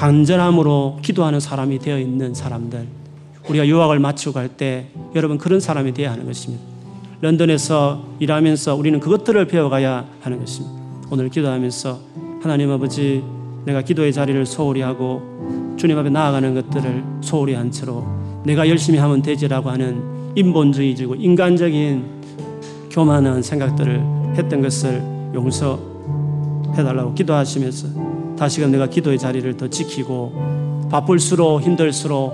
[0.00, 2.86] 간절함으로 기도하는 사람이 되어 있는 사람들.
[3.50, 6.64] 우리가 유학을 마치고 갈 때 여러분 그런 사람이 되어야 하는 것입니다.
[7.20, 10.74] 런던에서 일하면서 우리는 그것들을 배워가야 하는 것입니다.
[11.10, 12.00] 오늘 기도하면서
[12.42, 13.22] 하나님 아버지
[13.66, 18.06] 내가 기도의 자리를 소홀히 하고 주님 앞에 나아가는 것들을 소홀히 한 채로
[18.46, 24.02] 내가 열심히 하면 되지라고 하는 인본주의적이고 인간적인 교만한 생각들을
[24.34, 25.02] 했던 것을
[25.34, 25.78] 용서
[26.74, 32.32] 해달라고 기도하시면서 다시금 내가 기도의 자리를 더 지키고 바쁠수록 힘들수록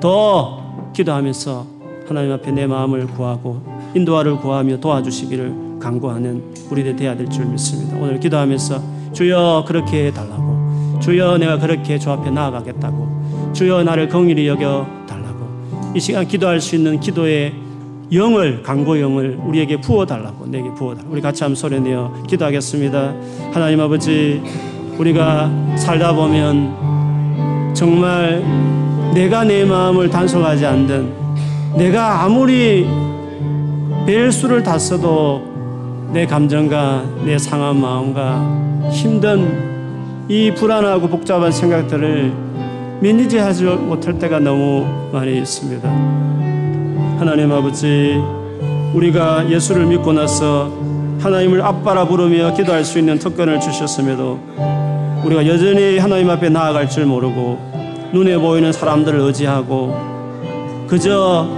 [0.00, 1.66] 더 기도하면서
[2.08, 3.60] 하나님 앞에 내 마음을 구하고
[3.94, 7.98] 인도하를 구하며 도와주시기를 간구하는 우리들 돼야 될 줄 믿습니다.
[7.98, 14.86] 오늘 기도하면서 주여 그렇게 해달라고 주여 내가 그렇게 주 앞에 나아가겠다고 주여 나를 긍휼히 여겨
[15.06, 17.52] 달라고 이 시간 기도할 수 있는 기도의
[18.10, 23.14] 영을 강고 영을 우리에게 부어 달라고 내게 부어 달라고 우리 같이 한번 소리 내어 기도하겠습니다.
[23.52, 24.40] 하나님 아버지
[25.02, 28.44] 우리가 살다 보면 정말
[29.12, 31.12] 내가 내 마음을 단속하지 않든
[31.76, 32.86] 내가 아무리
[34.06, 35.42] 벨수를 다 써도
[36.12, 42.32] 내 감정과 내 상한 마음과 힘든 이 불안하고 복잡한 생각들을
[43.00, 45.88] 매니지하지 못할 때가 너무 많이 있습니다.
[47.18, 48.20] 하나님 아버지,
[48.94, 50.70] 우리가 예수를 믿고 나서
[51.22, 54.40] 하나님을 아빠라 부르며 기도할 수 있는 특권을 주셨음에도
[55.24, 59.96] 우리가 여전히 하나님 앞에 나아갈 줄 모르고 눈에 보이는 사람들을 의지하고
[60.88, 61.48] 그저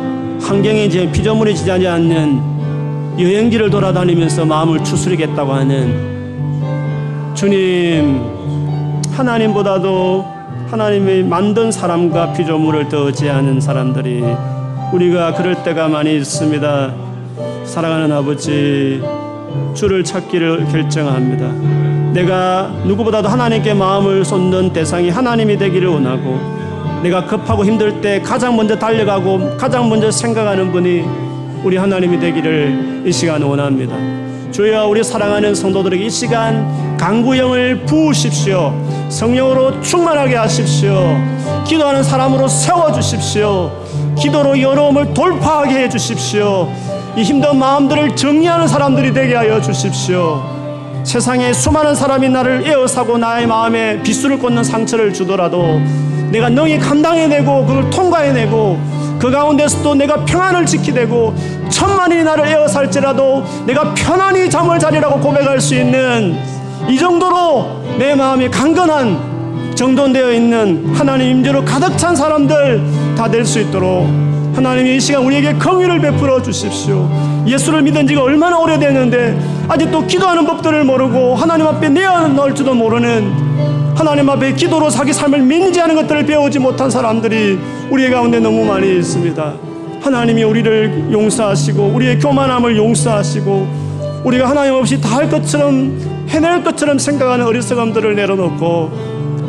[0.43, 8.21] 환경이 이제 피조물이 지나지 않는 여행지를 돌아다니면서 마음을 추스리겠다고 하는 주님
[9.12, 10.27] 하나님보다도
[10.71, 14.23] 하나님이 만든 사람과 피조물을 더 의지하는 사람들이
[14.93, 16.95] 우리가 그럴 때가 많이 있습니다.
[17.65, 19.03] 사랑하는 아버지
[19.75, 21.47] 주를 찾기를 결정합니다.
[22.13, 26.39] 내가 누구보다도 하나님께 마음을 쏟는 대상이 하나님이 되기를 원하고
[27.03, 31.05] 내가 급하고 힘들 때 가장 먼저 달려가고 가장 먼저 생각하는 분이
[31.65, 33.95] 우리 하나님이 되기를 이 시간 원합니다.
[34.53, 38.73] 주여 우리 사랑하는 성도들에게 이 시간 강구영을 부으십시오.
[39.09, 41.19] 성령으로 충만하게 하십시오.
[41.67, 43.73] 기도하는 사람으로 세워 주십시오.
[44.17, 46.69] 기도로 어려움을 돌파하게 해 주십시오.
[47.17, 50.43] 이 힘든 마음들을 정리하는 사람들이 되게 하여 주십시오.
[51.05, 55.81] 세상에 수많은 사람이 나를 에어사고 나의 마음에 비수를 꽂는 상처를 주더라도
[56.31, 58.81] 내가 능히 감당해내고 그걸 통과해내고
[59.21, 61.35] 그 가운데서도 내가 평안을 지키되고
[61.69, 66.37] 천만인이 나를 에어살지라도 내가 편안히 잠을 자리라고 고백할 수 있는
[66.89, 72.83] 이 정도로 내 마음이 강건한 정돈되어 있는 하나님 임재로 가득 찬 사람들
[73.17, 74.09] 다 될 수 있도록
[74.55, 77.09] 하나님이 이 시간 우리에게 긍휼을 베풀어 주십시오.
[77.47, 79.39] 예수를 믿은 지가 얼마나 오래됐는데
[79.69, 83.33] 아직도 기도하는 법들을 모르고 하나님 앞에 내어놓을지도 모르는
[83.97, 87.59] 하나님 앞에 기도로 자기 삶을 민지하는 것들을 배우지 못한 사람들이
[87.91, 89.55] 우리 가운데 너무 많이 있습니다.
[90.03, 93.85] 하나님이 우리를 용서하시고 우리의 교만함을 용서하시고
[94.25, 98.91] 우리가 하나님 없이 다 할 것처럼 해낼 것처럼 생각하는 어리석음들을 내려놓고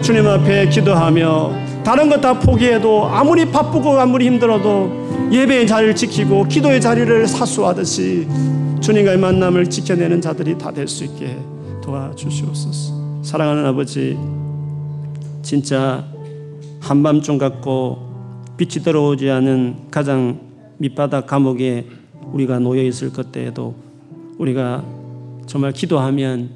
[0.02, 6.82] 주님 앞에 기도하며 다른 것 다 포기해도 아무리 바쁘고 아무리 힘들어도 예배의 자리를 지키고 기도의
[6.82, 8.28] 자리를 사수하듯이
[8.82, 11.38] 주님과의 만남을 지켜내는 자들이 다 될 수 있게
[11.84, 13.22] 도와주시옵소서.
[13.22, 14.18] 사랑하는 아버지,
[15.44, 16.06] 진짜
[16.82, 18.00] 한밤중 같고
[18.58, 20.40] 빛이 들어오지 않은 가장
[20.78, 21.86] 밑바닥 감옥에
[22.34, 23.76] 우리가 놓여 있을 그때에도
[24.40, 24.84] 우리가
[25.46, 26.50] 정말 기도하면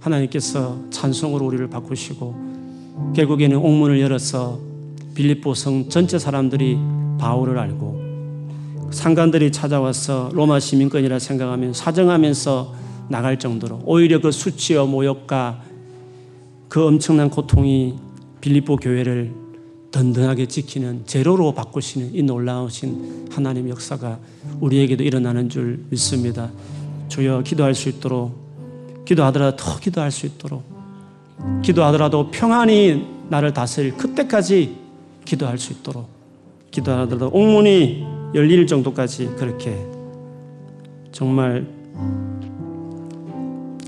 [0.00, 4.67] 하나님께서 찬송으로 우리를 바꾸시고 결국에는 옥문을 열어서
[5.18, 6.78] 빌립보 성 전체 사람들이
[7.18, 12.74] 바울을 알고 상관들이 찾아와서 로마 시민권이라 생각하면 사정하면서
[13.08, 15.60] 나갈 정도로 오히려 그 수치와 모욕과
[16.68, 17.96] 그 엄청난 고통이
[18.40, 19.34] 빌립보 교회를
[19.90, 24.20] 든든하게 지키는 제로로 바꾸시는 이 놀라우신 하나님 역사가
[24.60, 26.48] 우리에게도 일어나는 줄 믿습니다.
[27.08, 30.62] 주여 기도할 수 있도록 기도하더라도 더 기도할 수 있도록
[31.64, 34.87] 기도하더라도 평안히 나를 다스릴 그때까지
[35.28, 36.08] 기도할 수 있도록
[36.70, 38.04] 기도하더라도 옥문이
[38.34, 39.76] 열릴 정도까지 그렇게
[41.12, 41.66] 정말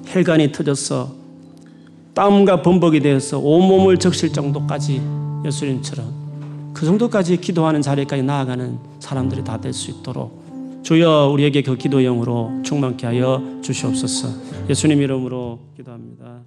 [0.05, 1.14] 혈관이 터져서
[2.14, 5.01] 땀과 범벅이 되어서 온몸을 적실 정도까지
[5.47, 10.41] 예수님처럼 그 정도까지 기도하는 자리까지 나아가는 사람들이 다 될 수 있도록
[10.82, 14.28] 주여 우리에게 그 기도형으로 충만케 하여 주시옵소서
[14.68, 16.41] 예수님 이름으로 기도합니다.